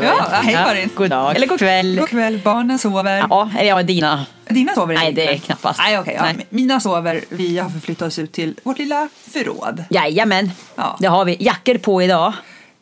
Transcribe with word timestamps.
Nu, 0.00 0.06
ja, 0.06 0.28
hej 0.42 0.54
Karin. 0.54 0.90
God 0.94 1.10
dag. 1.10 1.36
Eller 1.36 1.46
god 1.46 1.58
kväll. 1.58 1.96
God 2.00 2.08
kväll, 2.08 2.40
barnen 2.44 2.78
sover. 2.78 3.26
Ja, 3.30 3.50
ja, 3.62 3.82
dina. 3.82 4.26
Dina 4.48 4.74
sover 4.74 4.94
Nej, 4.94 5.08
inte? 5.08 5.20
det 5.20 5.32
är 5.34 5.38
knappast. 5.38 5.78
Nej, 5.78 5.98
okej. 5.98 6.14
ja. 6.16 6.22
Nej. 6.22 6.46
Mina 6.50 6.80
sover. 6.80 7.24
Vi 7.28 7.58
har 7.58 7.70
förflyttat 7.70 8.08
oss 8.08 8.18
ut 8.18 8.32
till 8.32 8.54
vårt 8.62 8.78
lilla 8.78 9.08
förråd. 9.30 9.84
Jajamän, 9.90 10.50
Ja. 10.76 10.96
det 11.00 11.06
har 11.06 11.24
vi. 11.24 11.36
Jackor 11.40 11.78
på 11.78 12.02
idag. 12.02 12.32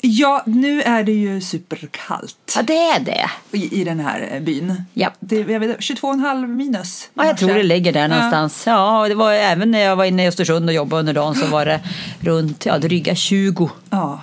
Ja, 0.04 0.42
nu 0.46 0.82
är 0.82 1.02
det 1.04 1.12
ju 1.12 1.40
superkallt 1.40 2.52
Ja, 2.56 2.62
det 2.62 2.76
är 2.76 3.00
det. 3.00 3.30
i, 3.52 3.80
i 3.80 3.84
den 3.84 4.00
här 4.00 4.28
eh, 4.32 4.40
byn. 4.40 4.84
Ja. 4.94 5.10
Det, 5.20 5.36
jag 5.36 5.60
vet, 5.60 5.78
22,5 5.78 6.46
minus. 6.46 7.08
Ja, 7.14 7.26
jag 7.26 7.36
tror 7.38 7.54
det 7.54 7.62
ligger 7.62 7.92
där 7.92 8.08
någonstans. 8.08 8.62
Ja, 8.66 9.08
det 9.08 9.14
var 9.14 9.32
även 9.32 9.70
när 9.70 9.78
jag 9.80 9.96
var 9.96 10.04
inne 10.04 10.24
i 10.24 10.28
Östersund 10.28 10.68
och 10.68 10.74
jobbade 10.74 11.00
under 11.00 11.12
dagen 11.12 11.34
så 11.34 11.46
var 11.46 11.66
det 11.66 11.80
runt 12.20 12.66
ja, 12.66 12.78
dryga 12.78 13.14
20. 13.14 13.70
Ja. 13.90 14.20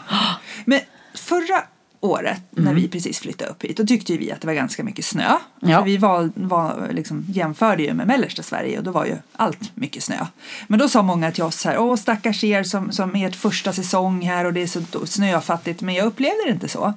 Men 0.66 0.80
förra 1.14 1.64
året 2.02 2.42
när 2.50 2.62
Mm. 2.62 2.76
vi 2.76 2.88
precis 2.88 3.20
flyttade 3.20 3.52
upp 3.52 3.64
hit 3.64 3.78
då 3.78 3.86
tyckte 3.86 4.12
ju 4.14 4.20
vi 4.20 4.32
att 4.32 4.42
det 4.42 4.48
var 4.48 4.54
ganska 4.54 4.84
mycket 4.84 5.06
snö. 5.06 5.38
Ja. 5.60 5.78
För 5.78 5.86
vi 5.86 5.98
var, 5.98 6.32
var, 6.36 6.88
liksom, 6.92 7.26
jämförde 7.28 7.84
ju 7.84 7.94
med 7.94 8.08
mellersta 8.08 8.44
Sverige 8.44 8.78
och 8.78 8.84
då 8.84 8.92
var 8.92 9.06
ju 9.06 9.16
allt 9.36 9.76
mycket 9.76 10.04
snö. 10.04 10.26
Men 10.68 10.80
då 10.80 10.90
sa 10.90 11.02
många 11.02 11.32
till 11.32 11.44
oss 11.44 11.66
här, 11.66 11.78
åh 11.78 11.96
stackars 11.96 12.44
er 12.44 12.64
som, 12.64 12.92
som 12.92 13.16
ert 13.16 13.36
första 13.36 13.74
säsong 13.74 14.22
här 14.22 14.46
och 14.46 14.54
det 14.54 14.62
är 14.62 14.68
så 14.68 15.06
snöfattigt. 15.06 15.82
Men 15.82 15.96
jag 15.96 16.06
upplevde 16.06 16.44
det 16.46 16.52
inte 16.52 16.68
så. 16.70 16.94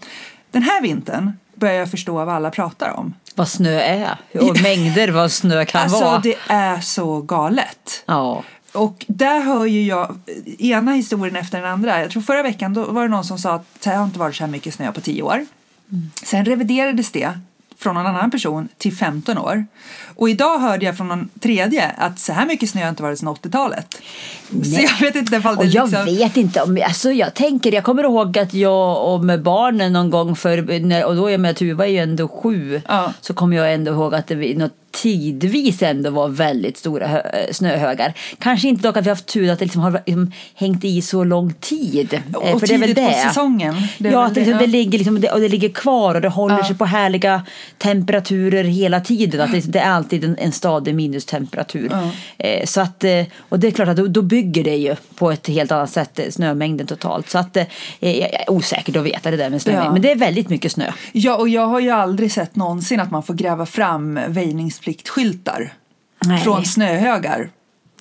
Den 0.50 0.62
här 0.62 0.82
vintern 0.82 1.32
börjar 1.54 1.74
jag 1.74 1.90
förstå 1.90 2.12
vad 2.12 2.28
alla 2.28 2.50
pratar 2.50 2.90
om. 2.90 3.14
Vad 3.34 3.48
snö 3.48 3.80
är 3.80 4.16
och 4.40 4.60
mängder 4.62 5.08
vad 5.08 5.32
snö 5.32 5.64
kan 5.64 5.82
alltså 5.82 6.04
vara. 6.04 6.18
det 6.18 6.34
är 6.48 6.80
så 6.80 7.20
galet. 7.20 8.02
Ja. 8.06 8.42
Och 8.72 9.04
där 9.08 9.40
hör 9.40 9.66
ju 9.66 9.84
jag 9.86 10.14
ena 10.58 10.92
historien 10.92 11.36
efter 11.36 11.60
den 11.60 11.70
andra. 11.70 12.00
Jag 12.00 12.10
tror 12.10 12.22
förra 12.22 12.42
veckan 12.42 12.74
då 12.74 12.84
var 12.84 13.02
det 13.02 13.08
någon 13.08 13.24
som 13.24 13.38
sa 13.38 13.54
att 13.54 13.66
det 13.84 13.90
har 13.90 14.04
inte 14.04 14.18
varit 14.18 14.36
så 14.36 14.44
här 14.44 14.50
mycket 14.50 14.74
snö 14.74 14.92
på 14.92 15.00
10 15.00 15.22
år. 15.22 15.46
Sen 16.24 16.44
reviderades 16.44 17.10
det 17.12 17.38
från 17.78 17.94
någon 17.94 18.06
annan 18.06 18.30
person 18.30 18.68
till 18.78 18.92
15 18.96 19.38
år. 19.38 19.66
Och 20.16 20.30
idag 20.30 20.58
hörde 20.58 20.84
jag 20.86 20.96
från 20.96 21.08
någon 21.08 21.28
tredje 21.40 21.88
att 21.88 22.18
så 22.18 22.32
här 22.32 22.46
mycket 22.46 22.70
snö 22.70 22.82
har 22.82 22.88
inte 22.88 23.02
varit 23.02 23.18
sedan 23.18 23.28
80-talet. 23.28 23.94
Så 24.50 24.80
jag 24.80 25.00
vet 25.00 25.16
inte 25.16 25.36
ifall 25.36 25.54
det 25.56 25.60
Och 25.60 25.66
jag 25.66 25.88
liksom... 25.90 26.04
vet 26.04 26.36
inte 26.36 26.62
om, 26.62 26.78
alltså 26.84 27.12
jag 27.12 27.34
tänker, 27.34 27.72
jag 27.72 27.84
kommer 27.84 28.02
ihåg 28.02 28.38
att 28.38 28.54
jag 28.54 29.12
och 29.14 29.24
med 29.24 29.42
barnen 29.42 29.92
någon 29.92 30.10
gång 30.10 30.36
för, 30.36 30.58
och 31.04 31.16
då 31.16 31.26
är 31.26 31.30
jag 31.30 31.40
med 31.40 31.56
Tuva 31.56 31.86
är 31.86 31.90
ju 31.90 31.98
ändå 31.98 32.28
sju, 32.28 32.80
Ja. 32.88 33.12
så 33.20 33.34
kommer 33.34 33.56
jag 33.56 33.74
ändå 33.74 33.92
ihåg 33.92 34.14
att 34.14 34.26
det 34.26 34.34
vid 34.34 34.58
något 34.58 34.74
tidvis 34.92 35.82
ändå 35.82 36.10
var 36.10 36.28
väldigt 36.28 36.76
stora 36.76 37.06
hö, 37.06 37.22
snöhögar. 37.52 38.14
Kanske 38.38 38.68
inte 38.68 38.82
dock 38.82 38.96
att 38.96 39.04
vi 39.04 39.08
har 39.08 39.16
haft 39.16 39.26
tur 39.26 39.50
att 39.50 39.58
det 39.58 39.64
liksom 39.64 39.80
har 39.82 39.90
liksom 40.06 40.32
hängt 40.54 40.84
i 40.84 41.02
så 41.02 41.24
lång 41.24 41.52
tid. 41.60 42.14
eh, 42.14 42.36
Och 42.52 42.60
för 42.60 42.66
det 42.66 42.74
är 42.74 42.78
väl 42.78 42.88
tidigt 42.88 43.04
på 43.04 43.10
det. 43.10 43.28
säsongen. 43.28 43.74
Det 43.98 44.08
ja, 44.08 44.24
att 44.26 44.34
det, 44.34 44.40
det, 44.40 44.46
liksom, 44.46 44.58
det, 44.60 44.66
ligger 44.66 44.98
liksom, 44.98 45.20
det, 45.20 45.30
och 45.30 45.40
det 45.40 45.48
ligger 45.48 45.68
kvar 45.68 46.14
och 46.14 46.20
det 46.20 46.28
håller 46.28 46.58
Ja. 46.58 46.64
sig 46.66 46.76
på 46.76 46.84
härliga 46.84 47.42
temperaturer 47.78 48.64
hela 48.64 49.00
tiden. 49.00 49.40
Att 49.40 49.52
det, 49.52 49.72
det 49.72 49.78
är 49.78 49.90
alltid 49.90 50.24
en, 50.24 50.36
en 50.38 50.52
stadig 50.52 50.94
minustemperatur. 50.94 51.88
Ja. 51.92 52.10
Eh, 52.38 52.64
så 52.66 52.80
att, 52.80 53.04
eh, 53.04 53.22
och 53.48 53.58
det 53.58 53.66
är 53.66 53.70
klart 53.70 53.88
att 53.88 53.96
då, 53.96 54.06
då 54.06 54.22
bygger 54.22 54.64
det 54.64 54.76
ju 54.76 54.96
på 55.14 55.30
ett 55.30 55.46
helt 55.48 55.72
annat 55.72 55.90
sätt 55.90 56.20
snömängden 56.30 56.86
totalt. 56.86 57.30
Så 57.30 57.38
att 57.38 57.56
eh, 57.56 57.64
jag 58.00 58.12
är 58.34 58.50
osäker 58.50 58.98
att 58.98 59.04
veta 59.06 59.30
det 59.30 59.36
där 59.36 59.50
med 59.50 59.62
snömängd. 59.62 59.86
Ja. 59.86 59.92
Men 59.92 60.02
det 60.02 60.10
är 60.10 60.16
väldigt 60.16 60.48
mycket 60.48 60.72
snö. 60.72 60.92
Ja, 61.12 61.36
och 61.36 61.48
jag 61.48 61.66
har 61.66 61.80
ju 61.80 61.90
aldrig 61.90 62.32
sett 62.32 62.56
någonsin 62.56 63.00
att 63.00 63.10
man 63.10 63.22
får 63.22 63.34
gräva 63.34 63.66
fram 63.66 64.20
väjningspliktskyltar 64.82 65.72
Nej. 66.26 66.44
från 66.44 66.64
snöhögar. 66.64 67.50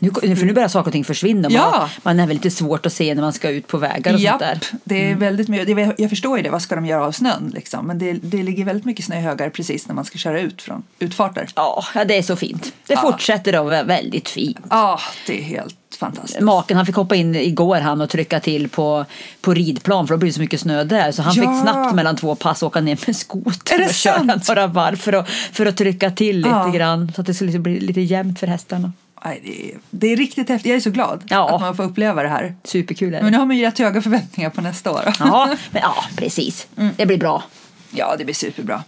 Nu, 0.04 0.36
för 0.36 0.46
nu 0.46 0.54
börjar 0.54 0.68
saker 0.70 0.88
och 0.88 0.92
ting 0.94 1.04
försvinna. 1.04 1.50
Man, 1.50 1.52
Ja. 1.58 1.90
man 2.04 2.20
är 2.20 2.28
väl 2.28 2.36
lite 2.36 2.52
svårt 2.52 2.86
att 2.86 2.94
se 2.94 3.16
när 3.16 3.22
man 3.22 3.34
ska 3.34 3.50
ut 3.50 3.68
på 3.68 3.78
vägar 3.78 4.14
och 4.14 4.20
sånt 4.22 4.40
där. 4.40 4.52
Mm. 4.52 4.80
det 4.84 5.12
är 5.12 5.16
väldigt 5.16 5.48
mycket. 5.48 6.00
Jag 6.00 6.10
förstår 6.10 6.38
ju 6.38 6.44
det, 6.44 6.50
vad 6.50 6.62
ska 6.62 6.76
de 6.76 6.86
göra 6.86 7.06
av 7.06 7.12
snön 7.12 7.52
liksom? 7.56 7.88
Men 7.88 8.00
det, 8.00 8.14
det 8.14 8.44
ligger 8.44 8.66
väldigt 8.66 8.86
mycket 8.86 9.06
snöhögar 9.06 9.50
precis 9.50 9.88
när 9.88 9.96
man 9.96 10.06
ska 10.06 10.18
köra 10.18 10.40
ut 10.42 10.62
från 10.62 10.84
utfarter. 11.00 11.48
Ja, 11.56 11.84
det 12.08 12.18
är 12.18 12.22
så 12.22 12.36
fint. 12.36 12.74
Det 12.88 12.94
Ja. 12.94 13.02
fortsätter 13.02 13.54
att 13.54 13.66
vara 13.66 13.84
väldigt 13.84 14.30
fint. 14.30 14.58
Ja, 14.70 15.00
det 15.28 15.40
är 15.40 15.44
helt 15.44 15.76
fantastiskt. 16.00 16.40
Maken 16.42 16.78
han 16.78 16.86
fick 16.86 16.96
hoppa 16.96 17.16
in 17.16 17.36
igår 17.36 17.80
han 17.80 18.02
och 18.02 18.10
trycka 18.10 18.40
till 18.40 18.70
på, 18.70 19.06
på 19.42 19.54
ridplan 19.54 20.08
för 20.08 20.18
det 20.18 20.32
så 20.34 20.40
mycket 20.42 20.60
snö 20.62 20.84
där. 20.84 21.12
Så 21.12 21.22
han 21.22 21.34
Ja. 21.36 21.42
fick 21.42 21.62
snabbt 21.62 21.96
mellan 21.96 22.16
två 22.16 22.36
pass 22.36 22.64
åka 22.64 22.82
ner 22.82 23.00
med 23.08 23.16
skoter 23.16 23.86
och 23.86 23.94
köra 23.94 24.24
några 24.48 24.68
varv 24.68 24.96
för 24.96 25.14
att, 25.14 25.30
för 25.30 25.66
att 25.66 25.78
trycka 25.78 26.12
till 26.12 26.38
lite 26.38 26.50
Ja. 26.50 26.68
grann. 26.68 27.12
Så 27.16 27.22
att 27.22 27.28
det 27.28 27.34
skulle 27.34 27.60
bli 27.60 27.80
lite 27.80 28.02
jämnt 28.02 28.40
för 28.40 28.48
hästarna. 28.48 28.92
Det, 29.24 29.72
är, 29.72 29.78
det 29.90 30.08
är 30.08 30.16
riktigt 30.16 30.50
häftigt. 30.50 30.70
Jag 30.70 30.76
är 30.76 30.82
så 30.82 30.90
glad 30.92 31.24
Ja. 31.30 31.56
att 31.56 31.62
man 31.62 31.76
får 31.76 31.84
uppleva 31.84 32.24
det 32.24 32.30
här. 32.30 32.56
Superkul. 32.64 33.12
Men 33.12 33.32
nu 33.32 33.38
har 33.38 33.46
man 33.46 33.58
ju 33.58 33.64
rätt 33.66 33.80
höga 33.80 34.02
förväntningar 34.02 34.50
på 34.50 34.62
nästa 34.62 34.92
år. 34.92 35.02
Ja, 35.20 35.56
men, 35.72 35.82
ja 35.82 35.96
precis. 36.18 36.68
Det 36.98 37.06
blir 37.06 37.18
bra. 37.18 37.44
Ja, 37.94 38.16
det 38.18 38.24
blir 38.26 38.36
superbra. 38.36 38.84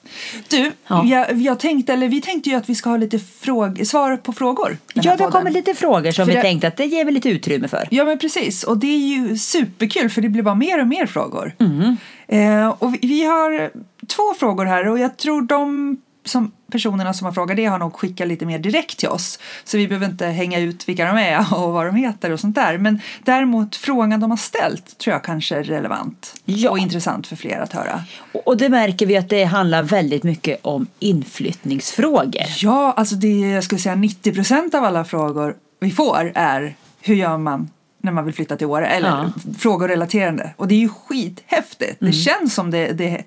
Du, 0.48 0.72
Ja. 0.88 1.06
jag, 1.06 1.34
jag 1.42 1.60
tänkte, 1.60 1.94
eller 1.94 2.08
vi 2.08 2.22
tänkte 2.22 2.50
ju 2.50 2.56
att 2.56 2.70
vi 2.70 2.76
ska 2.76 2.90
ha 2.90 2.98
lite 2.98 3.20
fråg, 3.20 3.88
svar 3.88 4.18
på 4.18 4.34
frågor. 4.34 4.78
Ja, 4.94 5.16
det 5.16 5.26
kommit 5.28 5.54
lite 5.54 5.74
frågor 5.74 6.12
som 6.12 6.26
För 6.26 6.32
vi 6.32 6.36
det- 6.36 6.42
tänkte 6.42 6.68
att 6.68 6.78
det 6.78 6.86
ger 6.86 7.06
vi 7.06 7.12
lite 7.12 7.30
utrymme 7.30 7.68
för. 7.68 7.88
Ja, 7.92 8.04
men 8.06 8.20
precis. 8.20 8.64
Och 8.64 8.78
det 8.78 8.88
är 8.88 8.98
ju 9.18 9.38
superkul 9.38 10.10
för 10.10 10.22
det 10.22 10.30
blir 10.30 10.44
bara 10.44 10.56
mer 10.56 10.82
och 10.82 10.88
mer 10.88 11.06
frågor. 11.06 11.56
Mm. 11.60 11.98
Eh, 12.28 12.68
och 12.80 12.94
vi, 12.94 12.98
vi 13.02 13.24
har 13.24 13.72
två 14.08 14.24
frågor 14.40 14.66
här 14.66 14.88
och 14.88 15.00
jag 15.00 15.18
tror 15.18 15.42
de 15.42 15.98
som 16.26 16.52
personerna 16.72 17.14
som 17.14 17.26
har 17.26 17.32
frågat 17.32 17.58
det 17.58 17.66
har 17.66 17.80
nog 17.80 17.94
skickat 17.96 18.28
lite 18.28 18.46
mer 18.46 18.60
direkt 18.60 18.98
till 19.00 19.10
oss. 19.10 19.40
Så 19.64 19.78
vi 19.78 19.88
behöver 19.88 20.06
inte 20.06 20.26
hänga 20.26 20.60
ut 20.60 20.90
vilka 20.90 21.06
de 21.06 21.18
är 21.18 21.54
och 21.54 21.74
vad 21.74 21.86
de 21.86 21.96
heter 21.96 22.32
och 22.32 22.40
sånt 22.40 22.56
där. 22.56 22.78
Men 22.78 23.00
däremot 23.24 23.76
frågan 23.76 24.20
de 24.20 24.30
har 24.30 24.38
ställt 24.38 24.98
tror 24.98 25.14
jag 25.14 25.24
kanske 25.24 25.56
är 25.56 25.64
relevant 25.64 26.34
Ja. 26.46 26.70
och 26.72 26.78
intressant 26.80 27.28
för 27.28 27.36
fler 27.36 27.60
att 27.60 27.74
höra. 27.74 28.04
Och 28.46 28.58
det 28.58 28.70
märker 28.70 29.06
vi 29.06 29.18
att 29.18 29.30
det 29.30 29.44
handlar 29.44 29.84
väldigt 29.84 30.24
mycket 30.24 30.60
om 30.66 30.88
inflyttningsfrågor. 31.00 32.44
Ja, 32.58 32.94
alltså 32.98 33.16
det 33.16 33.40
jag 33.40 33.64
skulle 33.64 33.82
säga 33.82 33.96
90 33.96 34.34
procent 34.34 34.76
av 34.76 34.84
alla 34.84 35.04
frågor 35.06 35.56
vi 35.80 35.92
får 35.92 36.32
är 36.36 36.76
hur 37.02 37.16
gör 37.16 37.38
man 37.38 37.70
när 38.02 38.12
man 38.12 38.26
vill 38.26 38.34
flytta 38.34 38.56
till 38.56 38.68
Åre? 38.68 38.88
Eller 38.88 39.10
Ja. 39.10 39.30
frågor 39.60 39.88
relaterande. 39.88 40.54
Och 40.58 40.68
det 40.68 40.76
är 40.76 40.80
ju 40.80 40.90
skithäftigt. 40.90 42.02
Mm. 42.02 42.12
Det 42.12 42.18
känns 42.18 42.54
som 42.54 42.72
det, 42.72 42.88
det 42.92 43.24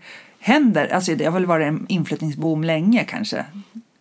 händer. 0.47 0.95
Alltså 0.95 1.15
det 1.15 1.25
har 1.25 1.33
väl 1.33 1.47
varit 1.47 1.67
en 1.67 1.87
inflyttningsboom 1.89 2.65
länge 2.65 3.05
kanske. 3.05 3.45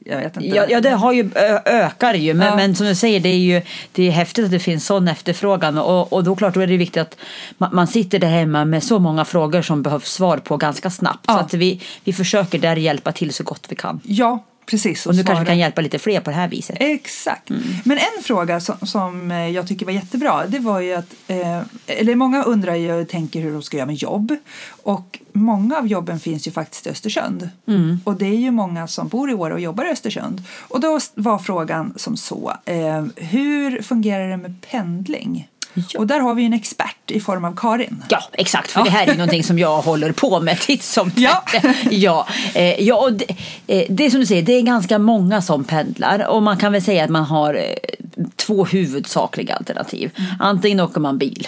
Jag 0.07 0.17
vet 0.17 0.38
inte. 0.38 0.50
Ja, 0.50 0.66
ja, 0.69 0.81
det 0.81 0.89
har 0.89 1.11
ju, 1.13 1.29
ökar 1.66 2.13
ju. 2.13 2.33
Men, 2.33 2.47
Ja. 2.47 2.56
men 2.56 2.75
som 2.75 2.85
du 2.88 2.95
säger, 2.95 3.19
det 3.19 3.29
är 3.29 3.38
ju 3.38 3.61
det 3.91 4.07
är 4.07 4.11
häftigt 4.11 4.45
att 4.45 4.51
det 4.51 4.59
finns 4.59 4.85
sån 4.85 5.07
efterfrågan. 5.07 5.78
Och, 5.78 6.13
och 6.13 6.23
då 6.23 6.35
klart, 6.35 6.53
då 6.53 6.59
är 6.59 6.67
det 6.67 6.78
viktigt 6.78 7.01
att 7.01 7.17
man, 7.57 7.75
man 7.75 7.88
sitter 7.88 8.19
där 8.19 8.28
hemma 8.28 8.66
med 8.66 8.84
så 8.84 9.00
många 9.00 9.25
frågor 9.25 9.61
som 9.61 9.81
behövs 9.84 10.11
svar 10.11 10.38
på 10.38 10.57
ganska 10.57 10.89
snabbt. 10.89 11.25
Så 11.25 11.31
Ja. 11.31 11.39
att 11.39 11.53
vi, 11.53 11.81
vi 12.03 12.13
försöker 12.13 12.59
där 12.59 12.75
hjälpa 12.75 13.11
till 13.11 13.34
så 13.34 13.44
gott 13.44 13.66
vi 13.69 13.75
kan. 13.75 14.00
Ja, 14.03 14.44
precis. 14.66 15.05
Och 15.05 15.16
nu 15.16 15.23
kanske 15.23 15.44
vi 15.44 15.47
kan 15.47 15.57
hjälpa 15.57 15.81
lite 15.81 16.00
fler 16.00 16.19
på 16.19 16.29
det 16.29 16.35
här 16.35 16.47
viset. 16.47 16.78
Exakt. 16.79 17.50
Mm. 17.50 17.63
Men 17.84 17.97
en 17.97 18.23
fråga 18.23 18.59
som, 18.59 18.75
som 18.88 19.31
eh, 19.31 19.50
jag 19.50 19.67
tycker 19.67 19.85
var 19.85 19.94
jättebra 19.94 20.45
det 20.47 20.59
var 20.59 20.79
ju 20.79 20.94
att, 20.94 21.13
eh, 21.28 21.61
eller 21.88 22.16
många 22.16 22.44
undrar 22.44 22.75
ju 22.75 22.93
och 22.93 23.09
tänker 23.09 23.40
hur 23.41 23.52
de 23.53 23.61
ska 23.61 23.78
göra 23.78 23.87
med 23.87 23.96
jobb. 23.96 24.35
Och 24.84 25.20
många 25.35 25.78
av 25.78 25.87
jobben 25.87 26.20
finns 26.20 26.47
ju 26.47 26.52
faktiskt 26.52 26.87
i 26.87 26.90
Östersund. 26.90 27.49
Mm. 27.67 27.99
Och 28.03 28.16
det 28.16 28.26
är 28.26 28.37
ju 28.37 28.52
många 28.52 28.87
som 28.87 29.08
bor 29.08 29.29
i 29.29 29.34
Åre 29.34 29.53
och 29.53 29.59
jobbar 29.59 29.85
i 29.85 29.90
Östersund. 29.90 30.43
Och 30.67 30.79
då 30.79 30.99
var 31.16 31.40
frågan 31.40 31.93
som 31.96 32.17
så, 32.17 32.53
eh, 32.66 33.05
hur 33.16 33.82
fungerar 33.82 34.29
det 34.29 34.37
med 34.37 34.61
pendling? 34.72 35.47
Ja. 35.76 35.99
Och 35.99 36.08
där 36.08 36.20
har 36.20 36.34
vi 36.34 36.46
en 36.46 36.53
expert 36.53 37.11
i 37.11 37.20
form 37.20 37.46
av 37.46 37.55
Karin. 37.55 38.03
Ja, 38.09 38.23
exakt. 38.32 38.72
För 38.72 38.84
det 38.84 38.90
här 38.90 39.08
är 39.08 39.14
någonting 39.17 39.43
som 39.43 39.59
jag 39.59 39.82
håller 39.82 40.11
på 40.11 40.40
med 40.40 40.59
titt 40.59 40.84
som 40.84 41.11
Ja. 41.16 41.43
ja, 41.91 42.28
eh, 42.53 42.82
ja 42.82 42.96
och 42.96 43.14
det, 43.14 43.26
eh, 43.67 43.85
det 43.90 44.05
är 44.05 44.09
som 44.09 44.20
du 44.20 44.26
säger, 44.26 44.41
det 44.41 44.53
är 44.53 44.61
ganska 44.61 44.99
många 44.99 45.41
som 45.41 45.64
pendlar. 45.64 46.28
Och 46.28 46.43
man 46.43 46.58
kan 46.58 46.72
väl 46.72 46.82
säga 46.82 47.03
att 47.03 47.09
man 47.09 47.23
har 47.23 47.53
eh, 47.53 48.26
två 48.46 48.66
huvudsakliga 48.66 49.56
alternativ. 49.56 50.12
Antingen 50.40 50.80
åker 50.80 51.00
man 51.00 51.18
bil 51.18 51.47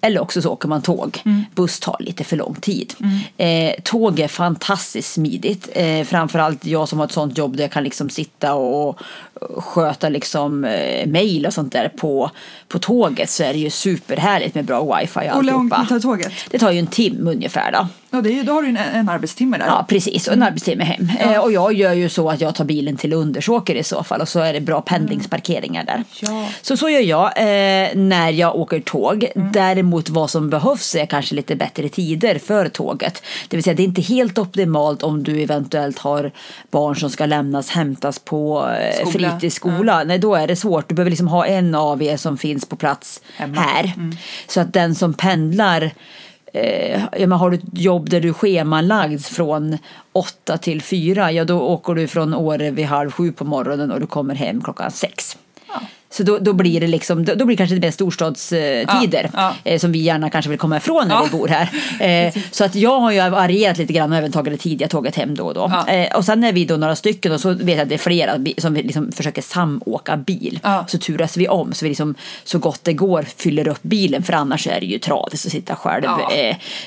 eller 0.00 0.20
också 0.20 0.42
så 0.42 0.50
åker 0.52 0.68
man 0.68 0.82
tåg. 0.82 1.22
Buss 1.54 1.80
tar 1.80 1.96
lite 2.00 2.24
för 2.24 2.36
lång 2.36 2.54
tid. 2.54 2.94
Eh, 3.36 3.72
tåg 3.82 4.20
är 4.20 4.28
fantastiskt 4.28 5.12
smidigt. 5.12 5.68
Eh, 5.72 6.04
framförallt 6.04 6.64
jag 6.66 6.88
som 6.88 6.98
har 6.98 7.06
ett 7.06 7.12
sånt 7.12 7.38
jobb 7.38 7.56
där 7.56 7.64
jag 7.64 7.72
kan 7.72 7.84
liksom 7.84 8.10
sitta 8.10 8.54
och 8.54 9.00
och 9.40 9.64
sköta 9.64 10.08
liksom 10.08 10.64
eh, 10.64 11.06
mail 11.06 11.46
och 11.46 11.54
sånt 11.54 11.72
där 11.72 11.88
på, 11.88 12.30
på 12.68 12.78
tåget 12.78 13.30
så 13.30 13.42
är 13.42 13.52
det 13.52 13.58
ju 13.58 13.70
superhärligt 13.70 14.54
med 14.54 14.64
bra 14.64 14.96
wifi 14.96 15.18
och 15.18 15.22
Och 15.22 15.34
hur 15.34 15.42
långt 15.42 15.72
alltihopa. 15.72 15.88
tar 15.88 16.00
tåget? 16.00 16.32
Det 16.50 16.58
tar 16.58 16.70
ju 16.72 16.78
en 16.78 16.86
timme 16.86 17.30
ungefär 17.30 17.72
då. 17.72 17.88
Ja, 18.10 18.20
det 18.20 18.38
är, 18.38 18.44
då 18.44 18.52
har 18.52 18.62
du 18.62 18.68
en, 18.68 18.76
en 18.76 19.08
arbetstimme 19.08 19.58
där. 19.58 19.66
Ja, 19.66 19.84
precis. 19.88 20.26
Och 20.28 20.32
en 20.32 20.42
arbetstimme 20.42 20.84
hem. 20.84 21.10
Eh, 21.20 21.38
och 21.38 21.52
jag 21.52 21.72
gör 21.72 21.92
ju 21.92 22.08
så 22.08 22.30
att 22.30 22.40
jag 22.40 22.54
tar 22.54 22.64
bilen 22.64 22.96
till 22.96 23.12
Undersåker 23.12 23.74
i 23.74 23.82
så 23.82 24.02
fall. 24.04 24.20
Och 24.20 24.28
så 24.28 24.40
är 24.40 24.52
det 24.52 24.60
bra 24.60 24.80
pendlingsparkeringar 24.80 25.84
där. 25.84 26.04
Ja. 26.20 26.25
Ja. 26.28 26.48
Så 26.62 26.76
så 26.76 26.88
gör 26.88 27.00
jag 27.00 27.26
eh, 27.26 27.88
när 27.94 28.30
jag 28.30 28.56
åker 28.56 28.80
tåg. 28.80 29.26
Mm. 29.36 29.52
Däremot 29.52 30.08
vad 30.08 30.30
som 30.30 30.50
behövs 30.50 30.94
är 30.94 31.06
kanske 31.06 31.34
lite 31.34 31.56
bättre 31.56 31.88
tider 31.88 32.38
för 32.38 32.68
tåget. 32.68 33.22
Det 33.48 33.56
vill 33.56 33.64
säga 33.64 33.74
det 33.74 33.82
är 33.82 33.84
inte 33.84 34.02
helt 34.02 34.38
optimalt 34.38 35.02
om 35.02 35.22
du 35.22 35.42
eventuellt 35.42 35.98
har 35.98 36.30
barn 36.70 36.96
som 36.96 37.10
ska 37.10 37.26
lämnas, 37.26 37.70
hämtas 37.70 38.18
på 38.18 38.68
eh, 38.80 39.06
Skola. 39.06 39.30
fritidsskola. 39.30 40.04
Nej, 40.04 40.18
då 40.18 40.34
är 40.34 40.46
det 40.46 40.56
svårt. 40.56 40.88
Du 40.88 40.94
behöver 40.94 41.10
liksom 41.10 41.28
ha 41.28 41.46
en 41.46 41.74
av 41.74 42.02
er 42.02 42.16
som 42.16 42.38
finns 42.38 42.68
på 42.68 42.76
plats 42.76 43.22
Hemma. 43.36 43.60
här. 43.60 43.92
Mm. 43.96 44.16
Så 44.46 44.60
att 44.60 44.72
den 44.72 44.94
som 44.94 45.14
pendlar 45.14 45.92
Eh, 46.56 47.00
ja, 47.12 47.26
men 47.26 47.32
har 47.32 47.50
du 47.50 47.56
ett 47.56 47.62
jobb 47.72 48.10
där 48.10 48.20
du 48.20 48.28
är 48.28 48.32
schemalagd 48.32 49.24
från 49.24 49.78
åtta 50.12 50.58
till 50.58 50.82
fyra, 50.82 51.32
ja 51.32 51.44
då 51.44 51.60
åker 51.60 51.94
du 51.94 52.08
från 52.08 52.34
Åre 52.34 52.70
vid 52.70 52.86
halv 52.86 53.10
sju 53.10 53.32
på 53.32 53.44
morgonen 53.44 53.90
och 53.90 54.00
du 54.00 54.06
kommer 54.06 54.34
hem 54.34 54.62
klockan 54.62 54.90
sex. 54.90 55.36
Så 56.16 56.22
då, 56.22 56.38
då 56.38 56.52
blir 56.52 56.80
det 56.80 56.86
liksom, 56.86 57.24
då, 57.24 57.34
då 57.34 57.44
blir 57.44 57.56
det 57.56 57.58
kanske 57.58 57.74
lite 57.74 57.86
mer 57.86 57.90
storstadstider 57.92 59.30
Ja, 59.32 59.54
ja. 59.64 59.70
eh, 59.72 59.78
som 59.78 59.92
vi 59.92 59.98
gärna 59.98 60.30
kanske 60.30 60.48
vill 60.48 60.58
komma 60.58 60.76
ifrån 60.76 61.08
när 61.08 61.14
Ja. 61.14 61.22
vi 61.24 61.38
bor 61.38 61.48
här. 61.48 61.68
Eh, 62.06 62.34
så 62.50 62.64
att 62.64 62.74
jag 62.74 63.00
har 63.00 63.12
ju 63.12 63.30
varierat 63.30 63.78
lite 63.78 63.92
grann 63.92 64.12
och 64.12 64.18
även 64.18 64.32
tagit 64.32 64.52
det 64.52 64.58
tidiga 64.58 64.88
tåget 64.88 65.16
hem 65.16 65.34
då 65.34 65.44
och 65.44 65.54
då. 65.54 65.72
Eh, 65.88 66.16
och 66.16 66.24
sen 66.24 66.44
är 66.44 66.52
vi 66.52 66.64
då 66.64 66.76
några 66.76 66.96
stycken 66.96 67.32
och 67.32 67.40
så 67.40 67.50
vet 67.52 67.68
jag 67.68 67.80
att 67.80 67.88
det 67.88 67.94
är 67.94 67.98
flera 67.98 68.32
som 68.58 68.74
liksom 68.74 69.12
försöker 69.12 69.42
samåka 69.42 70.16
bil. 70.16 70.58
Så 70.86 70.98
turas 70.98 71.36
vi 71.36 71.48
om 71.48 71.72
så 71.72 71.84
vi 71.84 71.88
liksom 71.88 72.14
så 72.44 72.58
gott 72.58 72.80
det 72.84 72.92
går 72.92 73.22
fyller 73.36 73.68
upp 73.68 73.82
bilen 73.82 74.22
för 74.22 74.32
annars 74.32 74.66
är 74.66 74.80
det 74.80 74.86
ju 74.86 74.98
tradigt 74.98 75.46
att 75.46 75.52
sitta 75.52 75.76
själv. 75.76 76.04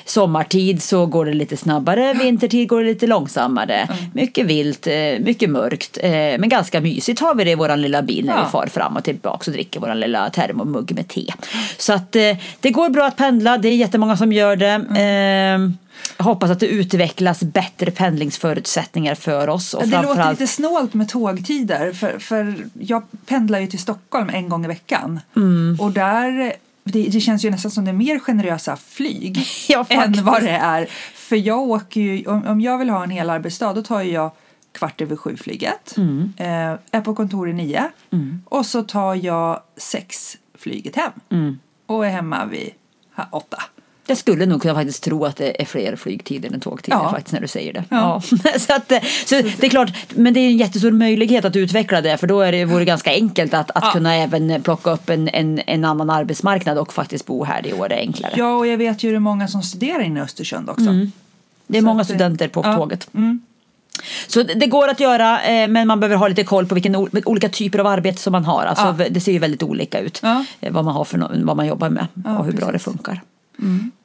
Sommartid 0.06 0.82
så 0.82 1.06
går 1.06 1.26
det 1.26 1.34
lite 1.34 1.58
snabbare, 1.58 2.14
vintertid 2.14 2.68
går 2.70 2.82
det 2.84 2.88
lite 2.90 3.08
långsammare. 3.08 3.88
Mycket 4.14 4.46
vilt, 4.46 4.88
mycket 5.20 5.50
mörkt 5.50 5.98
men 6.40 6.50
ganska 6.50 6.82
mysigt 6.82 7.22
har 7.22 7.36
vi 7.36 7.44
det 7.44 7.52
i 7.52 7.56
våran 7.56 7.82
lilla 7.82 8.02
bil 8.02 8.26
när 8.26 8.44
vi 8.46 8.50
far 8.52 8.68
fram 8.68 8.98
och 8.98 9.04
tillbaka 9.22 9.52
och 9.52 9.54
dricker 9.54 9.80
våran 9.80 10.00
lilla 10.00 10.30
termomugg 10.30 10.92
med 10.96 11.08
te. 11.08 11.26
Så 11.78 11.94
att 11.94 12.16
eh, 12.16 12.38
det 12.60 12.72
går 12.72 12.90
bra 12.90 13.06
att 13.06 13.18
pendla, 13.18 13.58
det 13.58 13.68
är 13.68 13.76
jättemånga 13.76 14.18
som 14.18 14.34
gör 14.34 14.56
det. 14.56 14.86
Eh, 14.96 15.72
jag 16.18 16.24
hoppas 16.24 16.50
att 16.50 16.60
det 16.60 16.68
utvecklas 16.68 17.44
bättre 17.44 17.92
pendlingsförutsättningar 17.92 19.16
för 19.16 19.50
oss. 19.50 19.74
Och 19.74 19.82
det 19.82 19.88
låter 19.88 20.04
framförallt 20.04 20.40
lite 20.40 20.52
snålt 20.52 20.94
med 20.94 21.10
tågtider 21.10 21.94
för, 21.94 22.20
för 22.20 22.56
jag 22.80 23.04
pendlar 23.26 23.60
ju 23.60 23.68
till 23.68 23.80
Stockholm 23.80 24.30
en 24.30 24.50
gång 24.50 24.66
i 24.66 24.68
veckan 24.68 25.20
Mm. 25.36 25.78
och 25.80 25.92
där 25.92 26.54
det, 26.84 27.04
det 27.04 27.20
känns 27.20 27.46
ju 27.46 27.50
nästan 27.52 27.72
som 27.72 27.86
det 27.86 27.92
är 27.92 27.94
mer 27.94 28.20
generösa 28.20 28.76
flyg 28.76 29.46
Ja, 29.70 29.86
än 29.90 30.24
vad 30.24 30.44
det 30.44 30.50
är. 30.50 30.88
För 31.16 31.36
jag 31.36 31.60
åker 31.60 32.02
ju, 32.02 32.26
om, 32.26 32.48
om 32.48 32.62
jag 32.62 32.78
vill 32.78 32.90
ha 32.90 33.04
en 33.04 33.10
hel 33.10 33.30
arbetsdag 33.30 33.74
då 33.74 33.82
tar 33.84 34.02
jag 34.02 34.32
kvart 34.72 35.02
över 35.02 35.16
sju 35.16 35.38
flyget, 35.38 35.98
Mm. 35.98 36.34
eh, 36.38 36.48
är 36.92 37.02
på 37.02 37.16
kontor 37.16 37.50
i 37.50 37.54
nio 37.54 37.90
och 38.46 38.66
så 38.66 38.84
tar 38.84 39.16
jag 39.16 39.62
sex 39.78 40.38
flyget 40.58 40.96
hem 40.96 41.12
Mm. 41.32 41.60
och 41.86 42.06
är 42.06 42.10
hemma 42.10 42.46
vid 42.46 42.70
åtta. 43.32 43.58
Jag 44.08 44.18
skulle 44.18 44.46
nog 44.46 44.62
kunna 44.62 44.74
faktiskt 44.74 45.04
tro 45.04 45.26
att 45.26 45.36
det 45.36 45.62
är 45.62 45.66
fler 45.66 45.96
flygtider 45.96 46.54
än 46.54 46.60
tågtider 46.60 46.98
Ja. 46.98 47.12
faktiskt 47.12 47.34
när 47.34 47.42
du 47.42 47.48
säger 47.48 47.74
det. 47.74 47.84
Ja. 47.90 48.22
Ja. 48.32 48.38
så, 48.60 48.74
att, 48.74 48.92
så 49.26 49.36
det 49.42 49.64
är 49.64 49.70
klart, 49.70 49.92
men 50.16 50.34
det 50.34 50.40
är 50.40 50.48
en 50.50 50.58
jättestor 50.58 50.92
möjlighet 50.92 51.46
att 51.46 51.56
utveckla 51.56 52.02
det 52.02 52.18
för 52.18 52.28
då 52.28 52.42
är 52.42 52.52
det, 52.52 52.66
vore 52.66 52.80
det 52.80 52.86
ganska 52.86 53.12
enkelt 53.12 53.54
att, 53.54 53.72
att 53.72 53.84
Ja. 53.84 53.92
kunna 53.92 54.16
även 54.16 54.62
plocka 54.64 54.92
upp 54.92 55.10
en, 55.10 55.28
en, 55.30 55.60
en 55.68 55.86
annan 55.86 56.10
arbetsmarknad 56.10 56.78
och 56.78 56.94
faktiskt 56.94 57.26
bo 57.26 57.44
här 57.44 57.68
i 57.68 57.74
år 57.74 57.92
är 57.92 57.98
enklare. 57.98 58.34
Ja, 58.36 58.56
och 58.56 58.68
jag 58.68 58.78
vet 58.78 59.04
ju 59.04 59.10
hur 59.10 59.20
många 59.20 59.48
som 59.48 59.64
studerar 59.64 60.00
inne 60.04 60.20
i 60.20 60.24
Östersund 60.24 60.70
också. 60.70 60.84
det 61.68 61.78
är 61.78 61.82
så 61.82 61.86
många 61.86 62.00
det- 62.00 62.06
studenter 62.06 62.48
på 62.48 62.64
tåget. 62.64 63.10
Mm. 63.14 63.42
Så 64.28 64.44
det 64.44 64.68
går 64.68 64.88
att 64.88 65.00
göra 65.00 65.42
eh, 65.44 65.68
men 65.68 65.88
man 65.88 66.00
behöver 66.00 66.16
ha 66.16 66.28
lite 66.28 66.44
koll 66.44 66.66
på 66.66 66.76
vilken 66.76 66.96
olika 67.26 67.50
typer 67.50 67.80
av 67.80 67.88
arbete 67.88 68.18
som 68.22 68.32
man 68.32 68.46
har. 68.46 68.64
Alltså, 68.66 68.96
Ja. 69.04 69.10
Det 69.10 69.20
ser 69.22 69.32
ju 69.32 69.40
väldigt 69.40 69.64
olika 69.64 70.00
ut 70.00 70.20
Ja. 70.24 70.46
eh, 70.62 70.74
vad 70.74 70.86
man 70.86 70.94
har 70.94 71.06
för 71.06 71.44
vad 71.46 71.58
man 71.58 71.68
jobbar 71.68 71.90
med 71.90 72.08
Ja, 72.26 72.38
och 72.40 72.46
hur 72.46 72.52
bra 72.52 72.66
det 72.66 72.72
precis. 72.72 72.84
funkar. 72.86 73.22